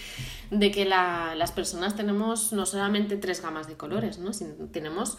de 0.51 0.71
que 0.71 0.86
la- 0.86 1.36
las 1.36 1.51
personas 1.51 1.95
tenemos 1.95 2.53
no 2.53 2.65
solamente 2.65 3.17
tres 3.17 3.41
gamas 3.41 3.67
de 3.67 3.75
colores, 3.75 4.17
¿no? 4.19 4.33
sino 4.33 4.53
tenemos 4.71 5.17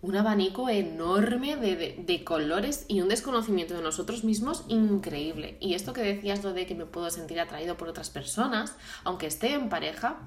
un 0.00 0.16
abanico 0.16 0.70
enorme 0.70 1.56
de, 1.56 1.76
de- 1.76 1.96
de 2.06 2.24
colores 2.24 2.86
y 2.88 3.00
un 3.02 3.08
desconocimiento 3.08 3.74
de 3.74 3.82
nosotros 3.82 4.24
mismos 4.24 4.64
increíble. 4.68 5.58
Y 5.60 5.74
esto 5.74 5.92
que 5.92 6.00
decías, 6.02 6.42
lo 6.42 6.52
de 6.54 6.66
que 6.66 6.74
me 6.74 6.86
puedo 6.86 7.10
sentir 7.10 7.40
atraído 7.40 7.76
por 7.76 7.88
otras 7.88 8.08
personas, 8.10 8.74
aunque 9.04 9.26
esté 9.26 9.52
en 9.52 9.68
pareja, 9.68 10.18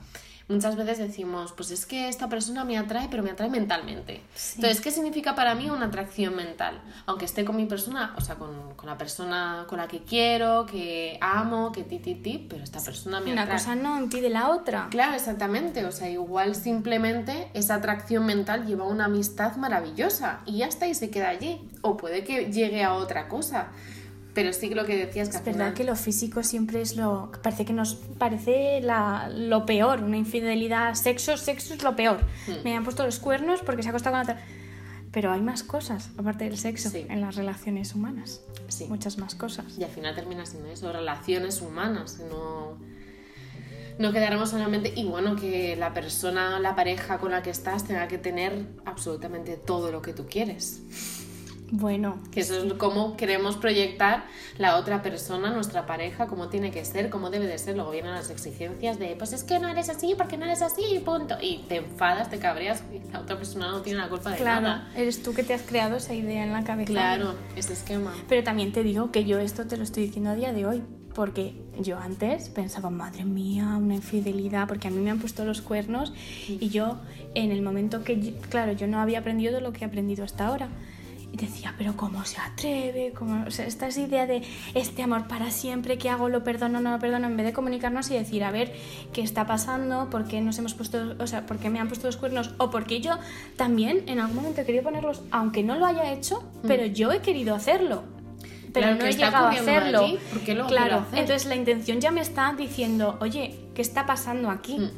muchas 0.48 0.76
veces 0.76 0.98
decimos, 0.98 1.54
pues 1.54 1.72
es 1.72 1.86
que 1.86 2.10
esta 2.10 2.30
persona 2.30 2.64
me 2.66 2.78
atrae, 2.78 3.08
pero 3.10 3.24
me 3.24 3.32
atrae 3.32 3.50
mentalmente. 3.50 4.22
Entonces, 4.56 4.82
¿qué 4.82 4.92
significa 4.92 5.36
para 5.36 5.56
mí 5.56 5.70
una 5.70 5.86
atracción 5.86 6.36
mental? 6.36 6.80
Aunque 7.06 7.26
esté 7.26 7.46
con 7.46 7.56
mi 7.56 7.66
persona, 7.66 8.14
o 8.18 8.22
sea, 8.22 8.36
con, 8.36 8.74
con 8.76 8.88
la 8.88 8.98
persona 8.98 9.66
con 9.68 9.78
la 9.78 9.88
que 9.88 10.04
quiero, 10.04 10.66
que 10.66 11.18
amo, 11.22 11.72
que 11.72 11.84
ti, 11.84 12.00
ti, 12.00 12.16
ti, 12.16 12.46
pero 12.50 12.64
esta 12.64 12.80
persona 12.82 13.20
me 13.20 13.32
Una 13.32 13.44
atrae. 13.44 13.58
cosa 13.58 13.76
no 13.76 14.00
impide 14.00 14.30
la 14.30 14.50
otra. 14.50 14.88
Claro, 14.90 15.16
exactamente. 15.16 15.86
O 15.86 15.92
sea, 15.92 16.10
igual 16.10 16.56
simplemente 16.56 17.50
esa 17.54 17.76
atracción 17.76 18.26
mental 18.26 18.66
lleva 18.66 18.84
una 18.86 19.06
amistad 19.06 19.56
maravillosa 19.56 20.42
y 20.46 20.58
ya 20.58 20.68
está 20.68 20.88
y 20.88 20.94
se 20.96 21.10
queda 21.10 21.30
allí. 21.30 21.62
O 21.82 21.98
puede 21.98 22.24
que 22.24 22.52
llegue 22.52 22.84
a 22.84 22.94
otra 22.94 23.28
cosa. 23.28 23.68
Pero 24.34 24.52
sí 24.52 24.68
que 24.70 24.76
lo 24.76 24.86
que 24.86 24.96
decías 24.98 25.30
que 25.30 25.38
Es 25.38 25.44
verdad 25.46 25.54
final- 25.60 25.74
que 25.76 25.84
lo 25.84 25.96
físico 25.96 26.42
siempre 26.44 26.82
es 26.82 26.96
lo. 26.96 27.32
Parece 27.44 27.66
que 27.66 27.74
nos 27.74 27.96
parece 28.18 28.82
la- 28.82 29.30
lo 29.30 29.66
peor. 29.66 30.02
Una 30.04 30.18
infidelidad, 30.18 30.96
sexo, 30.96 31.38
sexo 31.38 31.74
es 31.76 31.84
lo 31.84 31.96
peor. 31.96 32.20
Hmm. 32.48 32.64
Me 32.64 32.76
han 32.76 32.84
puesto 32.84 33.06
los 33.06 33.20
cuernos 33.20 33.62
porque 33.62 33.84
se 33.84 33.90
ha 33.90 33.92
acostado 33.92 34.16
con 34.16 34.22
otra. 34.24 34.42
Pero 35.12 35.32
hay 35.32 35.42
más 35.42 35.62
cosas, 35.62 36.10
aparte 36.18 36.46
del 36.46 36.58
sexo, 36.58 36.90
Sí. 36.90 37.06
en 37.08 37.22
las 37.22 37.36
relaciones 37.36 37.94
humanas. 37.94 38.42
Sí. 38.70 38.86
Muchas 38.90 39.20
más 39.20 39.36
cosas. 39.36 39.78
Y 39.78 39.84
al 39.84 39.92
final 39.92 40.16
termina 40.16 40.44
siendo 40.48 40.70
eso, 40.72 40.92
relaciones 40.92 41.62
humanas, 41.62 42.20
no, 42.28 42.80
no 44.00 44.12
quedaremos 44.12 44.50
solamente, 44.50 44.92
y 44.96 45.04
bueno, 45.06 45.36
que 45.36 45.76
la 45.76 45.94
persona, 45.94 46.60
la 46.60 46.76
pareja 46.76 47.20
con 47.20 47.30
la 47.30 47.44
que 47.44 47.52
estás 47.52 47.84
tenga 47.84 48.08
que 48.08 48.18
tener 48.18 48.66
absolutamente 48.86 49.56
todo 49.58 49.92
lo 49.92 50.02
que 50.02 50.14
tú 50.14 50.26
quieres. 50.28 50.82
Bueno, 51.72 52.22
Que 52.32 52.42
eso 52.42 52.64
es 52.64 52.74
cómo 52.74 53.18
queremos 53.18 53.58
proyectar 53.58 54.26
la 54.58 54.78
otra 54.78 55.02
persona, 55.02 55.52
nuestra 55.52 55.86
pareja, 55.86 56.28
cómo 56.28 56.50
tiene 56.50 56.72
que 56.72 56.86
ser, 56.86 57.10
cómo 57.10 57.30
debe 57.30 57.48
de 57.48 57.58
ser. 57.58 57.76
Luego 57.76 57.92
vienen 57.92 58.12
las 58.12 58.30
exigencias 58.30 59.00
de, 59.00 59.16
pues 59.18 59.34
es 59.34 59.44
que 59.44 59.60
no 59.60 59.68
eres 59.68 59.90
así, 59.90 60.14
porque 60.18 60.38
no 60.38 60.46
eres 60.46 60.62
así, 60.62 60.84
y 60.94 61.00
punto. 61.00 61.36
Y 61.42 61.66
te 61.68 61.78
enfadas, 61.78 62.30
te 62.30 62.38
cabreas, 62.40 62.84
y 62.94 63.12
la 63.12 63.20
otra 63.22 63.38
persona 63.38 63.72
no 63.72 63.82
tiene 63.82 64.00
la 64.00 64.10
culpa 64.10 64.32
de 64.32 64.38
claro, 64.38 64.62
nada. 64.62 64.92
eres 64.96 65.24
tú 65.24 65.34
que 65.34 65.44
te 65.44 65.54
has 65.54 65.64
creado 65.64 65.98
esa 65.98 66.14
idea 66.14 66.44
en 66.44 66.54
la 66.54 66.64
cabeza. 66.64 66.92
Claro, 66.92 67.36
ese 67.56 67.74
esquema. 67.74 68.14
Pero 68.28 68.44
también 68.44 68.72
te 68.72 68.84
digo 68.84 69.12
que 69.12 69.26
yo 69.26 69.40
esto 69.40 69.66
te 69.66 69.78
lo 69.78 69.84
estoy 69.84 70.06
diciendo 70.06 70.30
a 70.32 70.36
día 70.36 70.54
de 70.54 70.66
hoy, 70.66 70.84
porque 71.14 71.56
yo 71.80 71.98
antes 71.98 72.50
pensaba, 72.50 72.90
madre 72.90 73.26
mía, 73.26 73.78
una 73.78 73.96
infidelidad, 73.96 74.68
porque 74.68 74.88
a 74.88 74.92
mí 74.92 75.00
me 75.00 75.12
han 75.12 75.20
puesto 75.20 75.46
los 75.46 75.62
cuernos 75.62 76.14
y 76.48 76.70
yo 76.70 76.98
en 77.36 77.52
el 77.52 77.62
momento 77.62 78.04
que, 78.04 78.36
claro, 78.50 78.74
yo 78.74 78.88
no 78.88 79.00
había 79.00 79.20
aprendido 79.20 79.54
de 79.54 79.62
lo 79.62 79.74
que 79.74 79.86
he 79.86 79.88
aprendido 79.88 80.24
hasta 80.24 80.48
ahora. 80.48 80.70
Y 81.34 81.36
decía, 81.38 81.74
pero 81.80 81.98
¿cómo 81.98 82.24
se 82.26 82.40
atreve? 82.40 83.12
¿Cómo? 83.18 83.44
O 83.48 83.50
sea, 83.50 83.66
esta 83.66 83.88
es 83.88 83.98
idea 83.98 84.28
de 84.28 84.44
este 84.76 85.02
amor 85.02 85.28
para 85.28 85.50
siempre, 85.50 85.98
¿qué 85.98 86.08
hago? 86.12 86.30
¿Lo 86.30 86.44
perdono? 86.44 86.80
¿No 86.80 86.92
lo 86.92 87.00
perdono? 87.00 87.26
En 87.26 87.36
vez 87.36 87.48
de 87.48 87.54
comunicarnos 87.54 88.12
y 88.12 88.14
decir, 88.14 88.44
a 88.44 88.52
ver, 88.52 88.72
¿qué 89.14 89.24
está 89.24 89.48
pasando? 89.48 90.12
¿Por 90.12 90.26
qué 90.26 90.42
nos 90.42 90.60
hemos 90.60 90.76
puesto, 90.76 91.16
o 91.18 91.26
sea, 91.26 91.48
por 91.48 91.58
qué 91.58 91.72
me 91.72 91.80
han 91.80 91.88
puesto 91.88 92.06
los 92.06 92.18
cuernos? 92.18 92.52
O 92.60 92.70
porque 92.70 93.02
yo 93.02 93.18
también 93.58 94.04
en 94.06 94.20
algún 94.20 94.36
momento 94.36 94.62
he 94.62 94.66
querido 94.66 94.84
ponerlos, 94.84 95.24
aunque 95.32 95.64
no 95.64 95.76
lo 95.76 95.88
haya 95.88 96.14
hecho, 96.14 96.44
pero 96.68 96.86
yo 96.86 97.12
he 97.12 97.22
querido 97.22 97.56
hacerlo. 97.56 98.04
Pero 98.72 98.86
Claro, 98.88 98.96
no 99.02 99.06
he 99.06 99.12
llegado 99.14 99.48
a 99.48 99.50
hacerlo. 99.50 100.00
allí, 100.06 100.20
¿por 100.32 100.42
qué 100.42 100.54
lo 100.54 100.68
claro, 100.68 100.98
hacer? 101.00 101.18
entonces 101.20 101.48
la 101.48 101.56
intención 101.56 102.00
ya 102.00 102.12
me 102.12 102.22
está 102.22 102.54
diciendo, 102.56 103.18
oye, 103.22 103.56
¿qué 103.74 103.82
está 103.82 104.06
pasando 104.06 104.52
aquí? 104.52 104.78
Mm. 104.78 104.92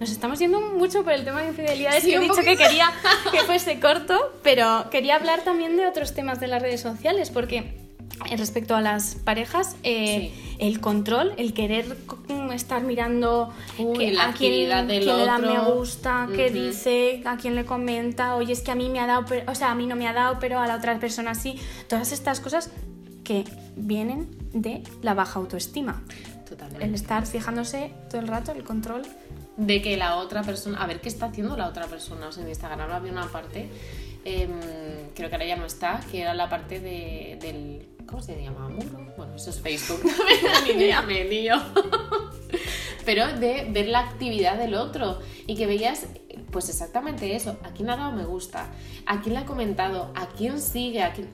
Nos 0.00 0.10
estamos 0.10 0.38
yendo 0.38 0.60
mucho 0.60 1.04
por 1.04 1.12
el 1.12 1.24
tema 1.24 1.42
de 1.42 1.48
infidelidades. 1.48 2.02
Sí, 2.02 2.10
que 2.10 2.16
he 2.16 2.20
dicho 2.20 2.34
poquito. 2.36 2.50
que 2.52 2.56
quería 2.56 2.86
que 3.30 3.40
fuese 3.40 3.78
corto, 3.80 4.18
pero 4.42 4.86
quería 4.90 5.16
hablar 5.16 5.42
también 5.42 5.76
de 5.76 5.86
otros 5.86 6.14
temas 6.14 6.40
de 6.40 6.46
las 6.48 6.62
redes 6.62 6.80
sociales, 6.80 7.28
porque 7.30 7.74
respecto 8.36 8.74
a 8.74 8.80
las 8.80 9.14
parejas, 9.16 9.76
eh, 9.82 10.32
el 10.58 10.80
control, 10.80 11.32
el 11.36 11.52
querer 11.52 11.96
mm, 12.28 12.50
estar 12.52 12.82
mirando 12.82 13.52
Uy, 13.78 13.98
que- 13.98 14.12
la 14.12 14.28
a 14.28 14.32
quién, 14.32 14.52
quién 14.68 14.68
le 15.18 15.26
da 15.26 15.38
me 15.38 15.58
gusta, 15.58 16.28
qué 16.34 16.46
Ujú. 16.46 16.54
dice, 16.54 17.22
a 17.26 17.36
quién 17.36 17.54
le 17.54 17.64
comenta, 17.66 18.36
oye, 18.36 18.52
es 18.54 18.60
que 18.62 18.70
a 18.70 18.74
mí 18.74 18.88
me 18.88 19.00
ha 19.00 19.06
dado, 19.06 19.24
pero- 19.28 19.50
o 19.50 19.54
sea, 19.54 19.70
a 19.70 19.74
mí 19.74 19.86
no 19.86 19.96
me 19.96 20.08
ha 20.08 20.12
dado, 20.14 20.38
pero 20.40 20.60
a 20.60 20.66
la 20.66 20.76
otra 20.76 20.98
persona 20.98 21.34
sí. 21.34 21.56
Todas 21.88 22.12
estas 22.12 22.40
cosas 22.40 22.70
que 23.22 23.44
vienen 23.76 24.28
de 24.54 24.82
la 25.02 25.12
baja 25.14 25.38
autoestima. 25.38 26.02
Totalmente. 26.48 26.84
El 26.84 26.94
estar 26.94 27.26
fijándose 27.26 27.92
todo 28.10 28.20
el 28.20 28.28
rato, 28.28 28.52
el 28.52 28.64
control. 28.64 29.02
De 29.60 29.82
que 29.82 29.96
la 29.96 30.16
otra 30.16 30.42
persona, 30.42 30.82
a 30.82 30.86
ver 30.86 31.00
qué 31.00 31.08
está 31.08 31.26
haciendo 31.26 31.56
la 31.56 31.68
otra 31.68 31.86
persona. 31.86 32.28
O 32.28 32.32
sea, 32.32 32.42
en 32.42 32.48
Instagram 32.48 32.90
había 32.90 33.12
una 33.12 33.26
parte, 33.28 33.68
em, 34.24 34.50
creo 35.14 35.28
que 35.28 35.34
ahora 35.34 35.46
ya 35.46 35.56
no 35.56 35.66
está, 35.66 36.00
que 36.10 36.22
era 36.22 36.34
la 36.34 36.48
parte 36.48 36.80
de, 36.80 37.38
del. 37.40 37.86
¿Cómo 38.06 38.22
se 38.22 38.42
llama? 38.42 38.68
¿Muro? 38.68 39.12
Bueno, 39.16 39.36
eso 39.36 39.50
es 39.50 39.60
Facebook. 39.60 40.00
Ni 40.64 40.70
idea, 40.70 41.02
me 41.02 41.24
lío. 41.24 41.56
Pero 43.04 43.32
de 43.38 43.66
ver 43.70 43.88
la 43.88 44.00
actividad 44.00 44.56
del 44.56 44.74
otro 44.74 45.20
y 45.46 45.56
que 45.56 45.66
veías, 45.66 46.06
pues 46.50 46.68
exactamente 46.68 47.34
eso. 47.34 47.56
¿A 47.62 47.70
quién 47.70 47.90
ha 47.90 47.96
dado 47.96 48.12
me 48.12 48.24
gusta? 48.24 48.68
¿A 49.06 49.20
quién 49.20 49.34
le 49.34 49.40
ha 49.40 49.46
comentado? 49.46 50.10
¿A 50.14 50.26
quién 50.28 50.60
sigue? 50.60 51.02
¿A 51.02 51.12
quién... 51.12 51.28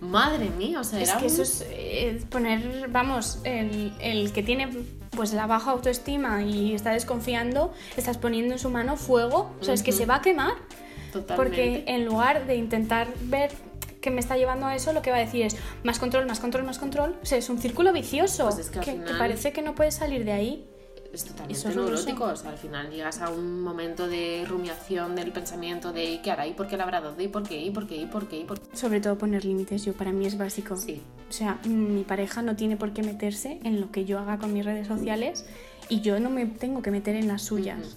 Madre 0.00 0.48
mía, 0.50 0.78
o 0.78 0.84
sea, 0.84 1.00
Es 1.00 1.08
era 1.08 1.18
que 1.18 1.26
eso 1.26 1.42
es 1.42 2.24
poner, 2.26 2.86
vamos, 2.88 3.40
el, 3.42 3.92
el 3.98 4.32
que 4.32 4.44
tiene 4.44 4.68
pues 5.18 5.32
la 5.32 5.48
baja 5.48 5.72
autoestima 5.72 6.44
y 6.44 6.76
está 6.76 6.92
desconfiando, 6.92 7.72
estás 7.96 8.18
poniendo 8.18 8.54
en 8.54 8.60
su 8.60 8.70
mano 8.70 8.96
fuego, 8.96 9.50
o 9.60 9.64
sea, 9.64 9.74
es 9.74 9.82
que 9.82 9.90
se 9.90 10.06
va 10.06 10.14
a 10.14 10.22
quemar. 10.22 10.52
Totalmente. 11.12 11.34
Porque 11.34 11.84
en 11.92 12.04
lugar 12.04 12.46
de 12.46 12.54
intentar 12.54 13.08
ver 13.22 13.50
qué 14.00 14.12
me 14.12 14.20
está 14.20 14.36
llevando 14.36 14.66
a 14.66 14.76
eso, 14.76 14.92
lo 14.92 15.02
que 15.02 15.10
va 15.10 15.16
a 15.16 15.20
decir 15.20 15.44
es 15.44 15.56
más 15.82 15.98
control, 15.98 16.24
más 16.26 16.38
control, 16.38 16.62
más 16.62 16.78
control. 16.78 17.16
O 17.20 17.26
sea, 17.26 17.36
es 17.36 17.50
un 17.50 17.58
círculo 17.58 17.92
vicioso 17.92 18.44
Pues 18.44 18.58
es 18.58 18.70
que 18.70 18.78
que, 18.78 19.02
que 19.02 19.14
parece 19.14 19.52
que 19.52 19.60
no 19.60 19.74
puedes 19.74 19.96
salir 19.96 20.24
de 20.24 20.30
ahí. 20.30 20.68
Es 21.12 21.24
totalmente 21.24 21.58
Eso 21.58 21.68
es 21.68 21.76
horroroso. 21.76 22.06
neurótico. 22.06 22.24
O 22.32 22.36
sea, 22.36 22.50
al 22.50 22.58
final 22.58 22.90
llegas 22.90 23.20
a 23.20 23.30
un 23.30 23.62
momento 23.62 24.06
de 24.08 24.44
rumiación 24.48 25.14
del 25.16 25.32
pensamiento 25.32 25.92
de 25.92 26.04
¿y 26.04 26.18
qué 26.18 26.30
hará? 26.30 26.46
¿Y 26.46 26.52
por 26.52 26.68
qué 26.68 26.76
le 26.76 26.82
habrá 26.82 27.00
dado? 27.00 27.20
¿Y 27.20 27.28
por 27.28 27.42
qué? 27.42 27.60
¿Y 27.60 27.70
por 27.70 27.86
qué? 27.86 27.96
¿Y 27.96 28.06
por 28.06 28.28
qué? 28.28 28.38
¿Y 28.40 28.44
por 28.44 28.60
qué? 28.60 28.76
Sobre 28.76 29.00
todo 29.00 29.16
poner 29.16 29.44
límites, 29.44 29.84
yo 29.84 29.92
para 29.94 30.12
mí 30.12 30.26
es 30.26 30.36
básico. 30.36 30.76
Sí. 30.76 31.02
O 31.28 31.32
sea, 31.32 31.58
mi 31.64 32.04
pareja 32.04 32.42
no 32.42 32.56
tiene 32.56 32.76
por 32.76 32.92
qué 32.92 33.02
meterse 33.02 33.58
en 33.64 33.80
lo 33.80 33.90
que 33.90 34.04
yo 34.04 34.18
haga 34.18 34.38
con 34.38 34.52
mis 34.52 34.64
redes 34.64 34.86
sociales 34.86 35.46
y 35.88 36.00
yo 36.00 36.20
no 36.20 36.30
me 36.30 36.46
tengo 36.46 36.82
que 36.82 36.90
meter 36.90 37.16
en 37.16 37.28
las 37.28 37.42
suyas. 37.42 37.96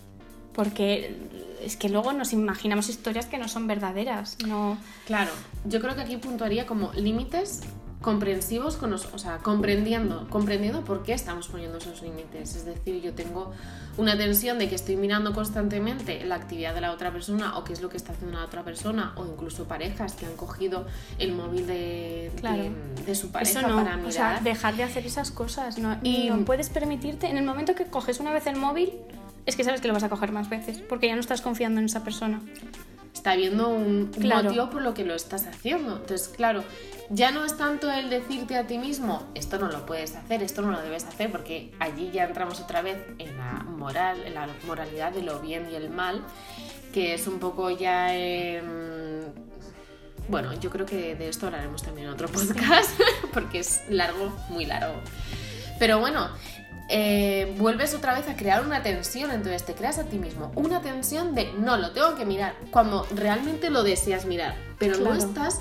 Porque 0.53 1.15
es 1.63 1.77
que 1.77 1.87
luego 1.87 2.11
nos 2.11 2.33
imaginamos 2.33 2.89
historias 2.89 3.25
que 3.25 3.37
no 3.37 3.47
son 3.47 3.67
verdaderas. 3.67 4.37
No. 4.45 4.77
Claro, 5.05 5.31
yo 5.65 5.79
creo 5.79 5.95
que 5.95 6.01
aquí 6.01 6.17
puntuaría 6.17 6.65
como 6.65 6.91
límites 6.93 7.61
comprensivos, 8.01 8.77
con 8.77 8.93
o 8.93 8.97
sea, 8.97 9.37
comprendiendo, 9.37 10.27
comprendiendo 10.29 10.83
por 10.83 11.03
qué 11.03 11.13
estamos 11.13 11.47
poniendo 11.47 11.77
esos 11.77 12.01
límites. 12.01 12.55
Es 12.55 12.65
decir, 12.65 13.01
yo 13.01 13.13
tengo 13.13 13.51
una 13.97 14.17
tensión 14.17 14.57
de 14.57 14.67
que 14.69 14.75
estoy 14.75 14.95
mirando 14.95 15.33
constantemente 15.33 16.25
la 16.25 16.35
actividad 16.35 16.73
de 16.73 16.81
la 16.81 16.91
otra 16.93 17.11
persona 17.11 17.57
o 17.57 17.63
qué 17.63 17.73
es 17.73 17.81
lo 17.81 17.89
que 17.89 17.97
está 17.97 18.13
haciendo 18.13 18.39
la 18.39 18.45
otra 18.45 18.63
persona 18.63 19.13
o 19.15 19.25
incluso 19.25 19.65
parejas 19.65 20.13
que 20.13 20.25
han 20.25 20.35
cogido 20.35 20.85
el 21.19 21.33
móvil 21.33 21.67
de, 21.67 22.31
Claro. 22.39 22.63
de, 22.63 22.71
de 23.05 23.15
su 23.15 23.31
pareja 23.31 23.59
Eso 23.59 23.67
no. 23.67 23.75
para 23.75 23.95
mirar. 23.97 24.09
O 24.09 24.11
sea, 24.11 24.39
dejar 24.41 24.75
de 24.75 24.83
hacer 24.83 25.05
esas 25.05 25.29
cosas. 25.29 25.77
No, 25.77 25.97
y 26.01 26.29
no 26.29 26.43
puedes 26.43 26.69
permitirte. 26.69 27.27
En 27.29 27.37
el 27.37 27.45
momento 27.45 27.75
que 27.75 27.85
coges 27.85 28.19
una 28.19 28.31
vez 28.31 28.47
el 28.47 28.55
móvil, 28.55 28.93
es 29.45 29.55
que 29.55 29.63
sabes 29.63 29.79
que 29.79 29.87
lo 29.87 29.93
vas 29.93 30.03
a 30.03 30.09
coger 30.09 30.31
más 30.31 30.49
veces. 30.49 30.79
Porque 30.79 31.05
ya 31.07 31.13
no 31.13 31.21
estás 31.21 31.41
confiando 31.41 31.79
en 31.79 31.85
esa 31.85 32.03
persona. 32.03 32.41
Está 33.13 33.31
habiendo 33.31 33.69
un, 33.69 33.85
un 33.85 34.07
Claro. 34.11 34.43
motivo 34.43 34.69
por 34.69 34.81
lo 34.81 34.93
que 34.93 35.03
lo 35.05 35.13
estás 35.15 35.45
haciendo. 35.47 35.97
Entonces, 35.97 36.27
claro, 36.29 36.63
ya 37.09 37.31
no 37.31 37.43
es 37.45 37.57
tanto 37.57 37.91
el 37.91 38.09
decirte 38.09 38.55
a 38.55 38.65
ti 38.67 38.77
mismo, 38.77 39.27
esto 39.35 39.57
no 39.59 39.67
lo 39.67 39.85
puedes 39.85 40.15
hacer, 40.15 40.41
esto 40.43 40.61
no 40.61 40.71
lo 40.71 40.81
debes 40.81 41.03
hacer, 41.05 41.31
porque 41.31 41.71
allí 41.79 42.09
ya 42.11 42.23
entramos 42.25 42.59
otra 42.61 42.81
vez 42.81 42.97
en 43.19 43.37
la 43.37 43.63
moral, 43.63 44.23
en 44.25 44.33
la 44.35 44.47
moralidad 44.65 45.11
de 45.11 45.21
lo 45.23 45.39
bien 45.39 45.67
y 45.71 45.75
el 45.75 45.89
mal, 45.89 46.21
que 46.93 47.13
es 47.13 47.27
un 47.27 47.39
poco 47.39 47.69
ya... 47.69 48.15
em, 48.15 49.21
bueno, 50.27 50.53
yo 50.53 50.69
creo 50.69 50.85
que 50.85 51.15
de 51.15 51.27
esto 51.27 51.47
hablaremos 51.47 51.83
también 51.83 52.07
en 52.07 52.13
otro 52.13 52.29
podcast, 52.29 52.91
porque 53.33 53.59
es 53.59 53.81
largo, 53.89 54.31
muy 54.49 54.65
largo. 54.65 54.95
Pero 55.79 55.99
bueno, 55.99 56.29
eh, 56.89 57.55
vuelves 57.57 57.93
otra 57.93 58.13
vez 58.13 58.27
a 58.27 58.35
crear 58.35 58.65
una 58.65 58.83
tensión, 58.83 59.31
entonces 59.31 59.63
te 59.63 59.73
creas 59.73 59.97
a 59.99 60.03
ti 60.05 60.17
mismo 60.17 60.51
una 60.55 60.81
tensión 60.81 61.33
de 61.35 61.51
no, 61.53 61.77
lo 61.77 61.91
tengo 61.91 62.15
que 62.15 62.25
mirar, 62.25 62.53
cuando 62.71 63.05
realmente 63.15 63.69
lo 63.69 63.83
deseas 63.83 64.25
mirar, 64.25 64.55
pero 64.77 64.97
no 64.97 65.13
estás 65.13 65.59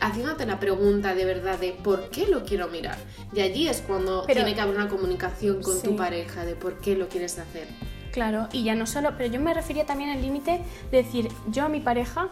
haciéndote 0.00 0.46
la 0.46 0.58
pregunta 0.58 1.14
de 1.14 1.24
verdad 1.24 1.58
de 1.60 1.72
por 1.72 2.10
qué 2.10 2.26
lo 2.26 2.44
quiero 2.44 2.66
mirar. 2.68 2.96
Y 3.32 3.40
allí 3.40 3.68
es 3.68 3.80
cuando 3.86 4.24
Pero- 4.26 4.40
tiene 4.40 4.54
que 4.56 4.60
haber 4.60 4.74
una 4.76 4.88
comunicación 4.88 5.62
con 5.62 5.76
Sí. 5.76 5.82
tu 5.86 5.96
pareja 5.96 6.44
de 6.44 6.56
por 6.56 6.78
qué 6.80 6.96
lo 6.96 7.08
quieres 7.08 7.38
hacer. 7.38 7.68
Claro, 8.10 8.48
y 8.52 8.64
ya 8.64 8.74
no 8.74 8.86
solo, 8.86 9.10
pero 9.16 9.32
yo 9.32 9.40
me 9.40 9.54
refería 9.54 9.86
también 9.86 10.10
al 10.10 10.20
límite 10.20 10.60
de 10.90 11.02
decir 11.02 11.28
yo 11.48 11.64
a 11.64 11.68
mi 11.68 11.80
pareja 11.80 12.30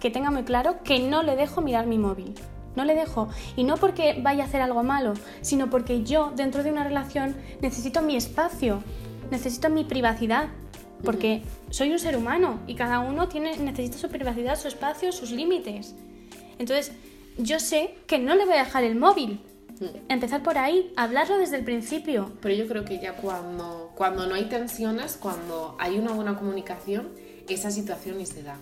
que 0.00 0.10
tenga 0.10 0.30
muy 0.30 0.42
claro 0.42 0.82
que 0.82 0.98
no 0.98 1.22
le 1.22 1.36
dejo 1.36 1.60
mirar 1.60 1.86
mi 1.86 1.96
móvil. 1.98 2.34
No 2.76 2.84
le 2.84 2.94
dejo. 2.94 3.28
Y 3.56 3.64
no 3.64 3.76
porque 3.76 4.18
vaya 4.22 4.44
a 4.44 4.46
hacer 4.46 4.60
algo 4.62 4.82
malo, 4.82 5.14
sino 5.40 5.70
porque 5.70 6.02
yo 6.02 6.32
dentro 6.34 6.62
de 6.62 6.70
una 6.70 6.84
relación 6.84 7.36
necesito 7.60 8.02
mi 8.02 8.16
espacio, 8.16 8.82
necesito 9.30 9.68
mi 9.70 9.84
privacidad. 9.84 10.48
Porque 11.04 11.42
soy 11.70 11.92
un 11.92 11.98
ser 11.98 12.16
humano 12.16 12.60
y 12.66 12.74
cada 12.74 13.00
uno 13.00 13.26
tiene, 13.28 13.56
necesita 13.56 13.96
su 13.96 14.08
privacidad, 14.08 14.58
su 14.58 14.68
espacio, 14.68 15.12
sus 15.12 15.30
límites. 15.30 15.94
Entonces, 16.58 16.92
yo 17.38 17.58
sé 17.58 17.94
que 18.06 18.18
no 18.18 18.34
le 18.34 18.44
voy 18.44 18.54
a 18.54 18.64
dejar 18.64 18.84
el 18.84 18.96
móvil. 18.96 19.40
Mm. 19.80 20.10
Empezar 20.10 20.42
por 20.42 20.58
ahí, 20.58 20.92
hablarlo 20.96 21.38
desde 21.38 21.56
el 21.56 21.64
principio. 21.64 22.32
Pero 22.42 22.54
yo 22.54 22.68
creo 22.68 22.84
que 22.84 23.00
ya 23.00 23.14
cuando, 23.14 23.92
cuando 23.94 24.26
no 24.26 24.34
hay 24.34 24.44
tensiones, 24.44 25.16
cuando 25.16 25.74
hay 25.78 25.98
una 25.98 26.12
buena 26.12 26.36
comunicación, 26.36 27.08
esa 27.48 27.70
situación 27.70 28.18
ni 28.18 28.26
se 28.26 28.42
da. 28.42 28.56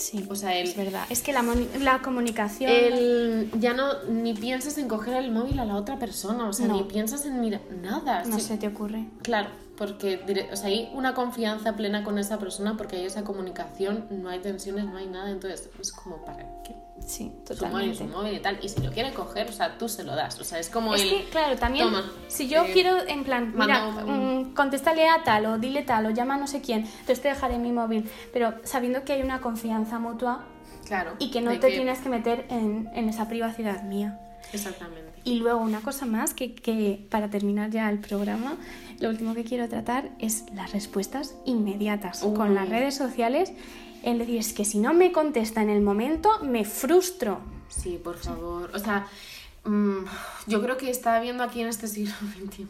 Sí, 0.00 0.26
O 0.30 0.34
sea, 0.34 0.56
el- 0.56 0.68
es 0.68 0.76
verdad. 0.76 1.04
Es 1.10 1.20
que 1.22 1.32
la, 1.32 1.44
la 1.80 2.00
comunicación... 2.00 2.70
El, 2.70 3.50
ya 3.60 3.74
no 3.74 4.02
ni 4.08 4.32
piensas 4.32 4.78
en 4.78 4.88
coger 4.88 5.14
el 5.14 5.30
móvil 5.30 5.58
a 5.58 5.64
la 5.66 5.76
otra 5.76 5.98
persona, 5.98 6.48
o 6.48 6.52
sea, 6.54 6.66
No. 6.68 6.76
ni 6.76 6.84
piensas 6.84 7.26
en 7.26 7.38
mirar 7.40 7.60
nada. 7.82 8.24
No 8.24 8.36
sí. 8.36 8.40
se 8.46 8.56
te 8.56 8.66
ocurre. 8.68 9.04
Claro, 9.22 9.50
porque 9.76 10.48
o 10.52 10.56
sea, 10.56 10.68
hay 10.68 10.90
una 10.94 11.14
confianza 11.14 11.76
plena 11.76 12.02
con 12.02 12.18
esa 12.18 12.38
persona 12.38 12.76
porque 12.78 12.96
hay 12.96 13.04
esa 13.04 13.24
comunicación, 13.24 14.06
no 14.10 14.30
hay 14.30 14.38
tensiones, 14.40 14.86
no 14.86 14.96
hay 14.96 15.06
nada, 15.06 15.30
entonces 15.30 15.68
es 15.78 15.92
como 15.92 16.24
para 16.24 16.46
qué. 16.64 16.74
Sí, 17.10 17.32
Su 17.44 17.66
móvil, 17.66 17.94
su 17.94 18.04
totalmente. 18.04 18.04
móvil 18.04 18.34
y 18.34 18.38
tal, 18.40 18.58
y 18.62 18.68
si 18.68 18.80
lo 18.82 18.92
quiere 18.92 19.12
coger, 19.12 19.48
o 19.48 19.52
sea, 19.52 19.76
tú 19.78 19.88
se 19.88 20.04
lo 20.04 20.14
das, 20.14 20.38
o 20.38 20.44
sea, 20.44 20.60
es 20.60 20.68
como 20.70 20.94
Es 20.94 21.02
el... 21.02 21.08
que, 21.10 21.24
claro, 21.30 21.56
también, 21.56 21.86
Toma, 21.86 22.04
si 22.28 22.46
yo 22.48 22.64
eh, 22.64 22.70
quiero, 22.72 22.96
en 23.08 23.24
plan, 23.24 23.52
mira, 23.56 23.86
un- 24.06 24.50
mm, 24.50 24.54
contéstale 24.54 25.08
a 25.08 25.24
tal 25.24 25.46
o 25.46 25.58
dile 25.58 25.82
tal 25.82 26.06
o 26.06 26.10
llama 26.10 26.34
a 26.34 26.38
no 26.38 26.46
sé 26.46 26.60
quién, 26.60 26.80
entonces 26.82 27.20
te 27.20 27.28
dejaré 27.28 27.58
mi 27.58 27.72
móvil, 27.72 28.08
pero 28.32 28.54
sabiendo 28.62 29.02
que 29.04 29.14
hay 29.14 29.22
una 29.22 29.40
confianza 29.40 29.98
mutua 29.98 30.44
Claro. 30.86 31.14
y 31.18 31.30
que 31.32 31.40
no 31.40 31.50
te 31.58 31.68
tienes 31.68 31.98
que 31.98 32.08
meter 32.08 32.46
en, 32.48 32.88
en 32.94 33.08
esa 33.08 33.28
privacidad 33.28 33.82
mía. 33.82 34.18
Exactamente. 34.52 35.10
Y 35.24 35.36
luego 35.40 35.60
una 35.60 35.80
cosa 35.80 36.06
más 36.06 36.32
que, 36.34 36.54
que 36.54 37.06
para 37.10 37.28
terminar 37.28 37.70
ya 37.70 37.90
el 37.90 37.98
programa, 37.98 38.56
lo 39.00 39.08
último 39.10 39.34
que 39.34 39.44
quiero 39.44 39.68
tratar 39.68 40.10
es 40.18 40.44
las 40.54 40.72
respuestas 40.72 41.34
inmediatas 41.44 42.22
Uy. 42.22 42.34
con 42.34 42.54
las 42.54 42.68
redes 42.68 42.94
sociales. 42.96 43.52
En 44.02 44.18
decir, 44.18 44.38
es 44.38 44.52
que 44.52 44.64
si 44.64 44.78
no 44.78 44.94
me 44.94 45.12
contesta 45.12 45.62
en 45.62 45.70
el 45.70 45.82
momento, 45.82 46.30
me 46.42 46.64
frustro. 46.64 47.40
Sí, 47.68 48.00
por 48.02 48.16
favor. 48.16 48.70
O 48.74 48.78
sea, 48.78 49.06
mm, 49.64 50.04
yo 50.46 50.62
creo 50.62 50.76
que 50.76 50.90
está 50.90 51.16
habiendo 51.16 51.42
aquí 51.44 51.60
en 51.60 51.68
este 51.68 51.86
siglo 51.86 52.14
XXI 52.46 52.66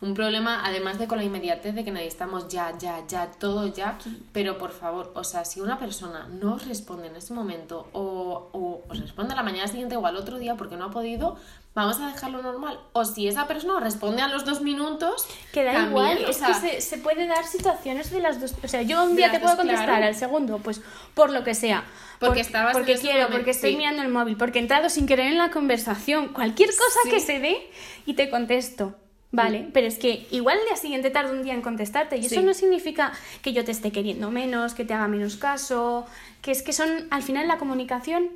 un 0.00 0.14
problema, 0.14 0.64
además 0.64 0.98
de 0.98 1.08
con 1.08 1.18
la 1.18 1.24
inmediatez 1.24 1.74
de 1.74 1.84
que 1.84 1.90
necesitamos 1.90 2.48
ya, 2.48 2.76
ya, 2.78 3.04
ya, 3.06 3.30
todo 3.32 3.66
ya. 3.66 3.98
Pero 4.32 4.58
por 4.58 4.70
favor, 4.70 5.12
o 5.14 5.24
sea, 5.24 5.44
si 5.44 5.60
una 5.60 5.78
persona 5.78 6.28
no 6.28 6.54
os 6.54 6.66
responde 6.66 7.08
en 7.08 7.16
ese 7.16 7.34
momento 7.34 7.88
o, 7.92 8.48
o 8.52 8.82
os 8.88 9.00
responde 9.00 9.32
a 9.32 9.36
la 9.36 9.42
mañana 9.42 9.66
siguiente 9.66 9.96
o 9.96 10.06
al 10.06 10.16
otro 10.16 10.38
día 10.38 10.56
porque 10.56 10.76
no 10.76 10.86
ha 10.86 10.90
podido, 10.90 11.36
vamos 11.74 12.00
a 12.00 12.08
dejarlo 12.08 12.42
normal. 12.42 12.78
O 12.92 13.04
si 13.04 13.28
esa 13.28 13.46
persona 13.46 13.78
responde 13.80 14.20
a 14.22 14.28
los 14.28 14.44
dos 14.44 14.60
minutos, 14.62 15.26
Que 15.52 15.62
da 15.64 15.72
también, 15.72 15.90
igual, 15.90 16.24
o 16.26 16.28
es 16.30 16.38
que 16.38 16.54
se, 16.54 16.80
se 16.80 16.98
puede 16.98 17.26
dar 17.26 17.46
situaciones 17.46 18.10
de 18.10 18.20
las 18.20 18.40
dos. 18.40 18.54
O 18.62 18.68
sea, 18.68 18.82
yo 18.82 19.04
un 19.04 19.14
día 19.16 19.30
te 19.30 19.38
puedo 19.38 19.50
dos, 19.54 19.60
contestar, 19.60 19.86
claro. 19.88 20.06
al 20.06 20.14
segundo, 20.14 20.58
pues 20.58 20.80
por 21.14 21.30
lo 21.30 21.44
que 21.44 21.54
sea. 21.54 21.84
Porque 22.18 22.40
Por- 22.40 22.46
estabas 22.46 22.72
porque 22.72 22.96
quiero, 22.96 23.28
porque 23.30 23.52
estoy 23.52 23.70
sí. 23.72 23.76
mirando 23.76 24.02
el 24.02 24.08
móvil, 24.08 24.36
porque 24.36 24.58
he 24.58 24.62
entrado 24.62 24.88
sin 24.88 25.06
querer 25.06 25.26
en 25.28 25.38
la 25.38 25.50
conversación, 25.52 26.28
cualquier 26.32 26.70
cosa 26.70 26.98
Sí. 27.04 27.10
que 27.10 27.20
se 27.20 27.38
dé 27.38 27.70
y 28.06 28.14
te 28.14 28.28
contesto. 28.28 28.96
Vale, 29.30 29.68
pero 29.74 29.86
es 29.86 29.98
que 29.98 30.26
igual 30.30 30.56
el 30.58 30.64
día 30.64 30.76
siguiente 30.76 31.10
tardo 31.10 31.32
un 31.32 31.42
día 31.42 31.52
en 31.52 31.60
contestarte 31.60 32.16
y 32.16 32.24
eso 32.24 32.40
no 32.40 32.54
significa 32.54 33.12
que 33.42 33.52
yo 33.52 33.62
te 33.62 33.70
esté 33.72 33.92
queriendo 33.92 34.30
menos, 34.30 34.72
que 34.72 34.86
te 34.86 34.94
haga 34.94 35.06
menos 35.06 35.36
caso, 35.36 36.06
que 36.40 36.50
es 36.50 36.62
que 36.62 36.72
son, 36.72 36.88
al 37.10 37.22
final 37.22 37.46
la 37.46 37.58
comunicación, 37.58 38.30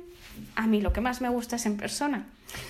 a 0.55 0.67
mí 0.67 0.81
lo 0.81 0.93
que 0.93 1.01
más 1.01 1.19
me 1.19 1.29
gusta 1.29 1.55
es 1.55 1.65
en 1.65 1.77
persona. 1.77 2.27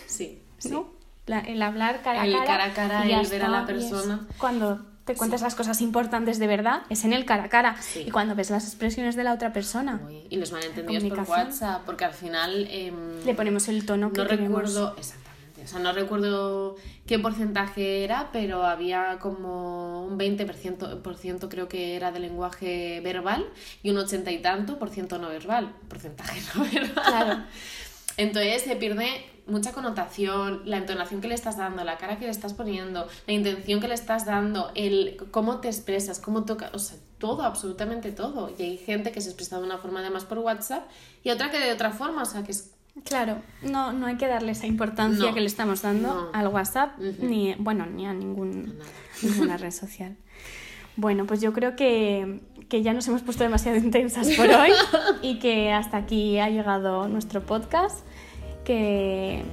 sí. 0.08 0.39
¿No? 0.71 0.88
La- 1.26 1.39
el 1.39 1.62
hablar 1.62 2.02
cara 2.04 2.21
a 2.23 2.26
cara. 2.26 2.45
cara 2.45 2.65
a 2.65 2.73
cara, 2.73 3.06
y 3.06 3.13
el 3.13 3.28
ver 3.28 3.43
a 3.43 3.47
la 3.49 3.65
persona. 3.65 4.28
Cuando 4.38 4.86
te 5.06 5.15
cuentas 5.15 5.41
las 5.41 5.56
cosas 5.56 5.82
importantes 5.82 6.39
de 6.39 6.47
verdad, 6.47 6.84
es 6.89 7.04
en 7.06 7.13
el 7.13 7.26
cara 7.26 7.43
a 7.45 7.49
cara. 7.49 7.76
Sí. 7.82 8.04
Y 8.08 8.12
cuando 8.12 8.36
ves 8.36 8.49
las 8.49 8.65
expresiones 8.65 9.15
de 9.15 9.23
la 9.23 9.34
otra 9.34 9.52
persona, 9.54 10.02
Uy, 10.08 10.23
Y 10.30 10.38
los 10.38 10.52
malentendidos 10.52 11.04
por. 11.06 11.19
WhatsApp, 11.30 11.84
porque 11.86 12.06
al 12.06 12.13
final... 12.13 12.67
em, 12.71 13.23
le 13.26 13.34
ponemos 13.36 13.67
el 13.67 13.86
tono 13.86 14.12
que 14.13 14.21
no 14.21 14.28
recuerdo 14.28 14.95
exactamente 14.97 15.23
o 15.63 15.67
sea 15.67 15.80
no 15.80 15.93
recuerdo 15.93 16.76
qué 17.06 17.19
porcentaje 17.19 18.04
era 18.04 18.30
pero 18.34 18.65
había 18.65 19.17
como 19.19 20.04
un 20.06 20.17
20% 20.19 21.02
por 21.02 21.15
ciento 21.15 21.47
creo 21.47 21.69
que 21.69 21.95
era 21.95 22.12
de 22.12 22.19
lenguaje 22.19 22.99
verbal 23.02 23.45
y 23.82 23.91
un 23.91 23.97
80 23.97 24.30
y 24.32 24.39
tanto 24.41 24.78
por 24.78 24.89
ciento 24.89 25.19
no 25.19 25.30
verbal 25.30 25.73
porcentaje 25.88 26.41
no 26.56 26.65
verbal 26.65 26.93
Claro. 27.06 27.43
entonces 28.17 28.62
se 28.63 28.76
pierde 28.76 29.26
mucha 29.47 29.71
connotación 29.73 30.62
la 30.65 30.77
entonación 30.77 31.21
que 31.21 31.27
le 31.27 31.36
estás 31.36 31.58
dando 31.58 31.84
la 31.84 31.97
cara 31.97 32.17
que 32.17 32.25
le 32.25 32.32
estás 32.32 32.53
poniendo 32.53 33.08
la 33.27 33.34
intención 33.34 33.82
que 33.82 33.88
le 33.88 33.93
estás 33.93 34.25
dando 34.25 34.71
el 34.75 35.17
cómo 35.32 35.60
te 35.60 35.67
expresas 35.67 36.19
cómo 36.19 36.45
toca 36.45 36.69
o 36.73 36.79
sea 36.79 36.97
todo 37.23 37.43
absolutamente 37.43 38.12
todo. 38.12 38.51
Y 38.58 38.62
hay 38.62 38.77
gente 38.77 39.13
que 39.13 39.21
se 39.21 39.29
expresa 39.29 39.58
de 39.58 39.63
una 39.63 39.77
forma 39.77 40.01
además 40.01 40.25
por 40.25 40.39
WhatsApp 40.39 40.84
y 41.23 41.29
otra 41.29 41.49
que 41.51 41.58
de 41.58 41.71
otra 41.71 41.91
forma 41.91 42.23
o 42.23 42.25
sea 42.25 42.43
que 42.43 42.51
es 42.51 42.73
Claro, 43.06 43.41
no, 43.63 43.91
no 43.91 44.06
hay 44.06 44.17
que 44.17 44.27
darle 44.27 44.51
esa 44.51 44.67
importancia 44.67 45.25
No, 45.29 45.34
que 45.34 45.39
le 45.39 45.47
estamos 45.47 45.82
dando 45.82 46.13
no. 46.13 46.29
al 46.32 46.47
WhatsApp, 46.49 46.99
ni, 46.99 47.56
bueno, 47.56 47.88
ni 47.88 48.06
a 48.06 48.13
ningún, 48.13 48.77
ninguna 49.23 49.58
red 49.58 49.71
social. 49.71 50.15
Bueno, 50.95 51.25
pues 51.25 51.41
yo 51.41 51.53
creo 51.53 51.75
que, 51.75 52.41
que 52.69 52.84
ya 52.84 52.93
nos 52.93 53.08
hemos 53.08 53.23
puesto 53.23 53.43
demasiado 53.43 53.77
intensas 53.84 54.27
por 54.38 54.47
hoy 54.47 54.69
y 55.23 55.39
que 55.39 55.71
hasta 55.71 55.97
aquí 55.97 56.38
ha 56.38 56.49
llegado 56.49 57.08
nuestro 57.08 57.41
podcast, 57.41 58.06
que 58.63 59.43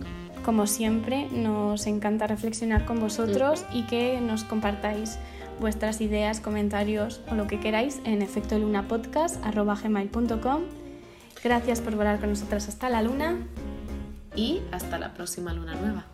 como 0.44 0.66
siempre 0.66 1.29
nos 1.31 1.87
encanta 1.87 2.27
reflexionar 2.27 2.85
con 2.87 2.99
vosotros 3.01 3.64
y 3.73 3.85
que 3.85 4.20
nos 4.20 4.44
compartáis 4.44 5.18
vuestras 5.61 6.01
ideas, 6.01 6.40
comentarios 6.40 7.20
o 7.31 7.35
lo 7.35 7.46
que 7.46 7.61
queráis 7.61 8.01
en 8.05 8.23
efectolunapodcast.com. 8.23 10.62
Gracias 11.42 11.81
por 11.81 11.96
volar 11.96 12.20
con 12.20 12.29
nosotras 12.31 12.68
hasta 12.68 12.88
la 12.88 13.03
luna. 13.03 13.37
y 14.37 14.62
hasta 14.70 14.96
la 14.96 15.12
próxima 15.12 15.53
luna 15.53 15.75
nueva. 15.75 16.05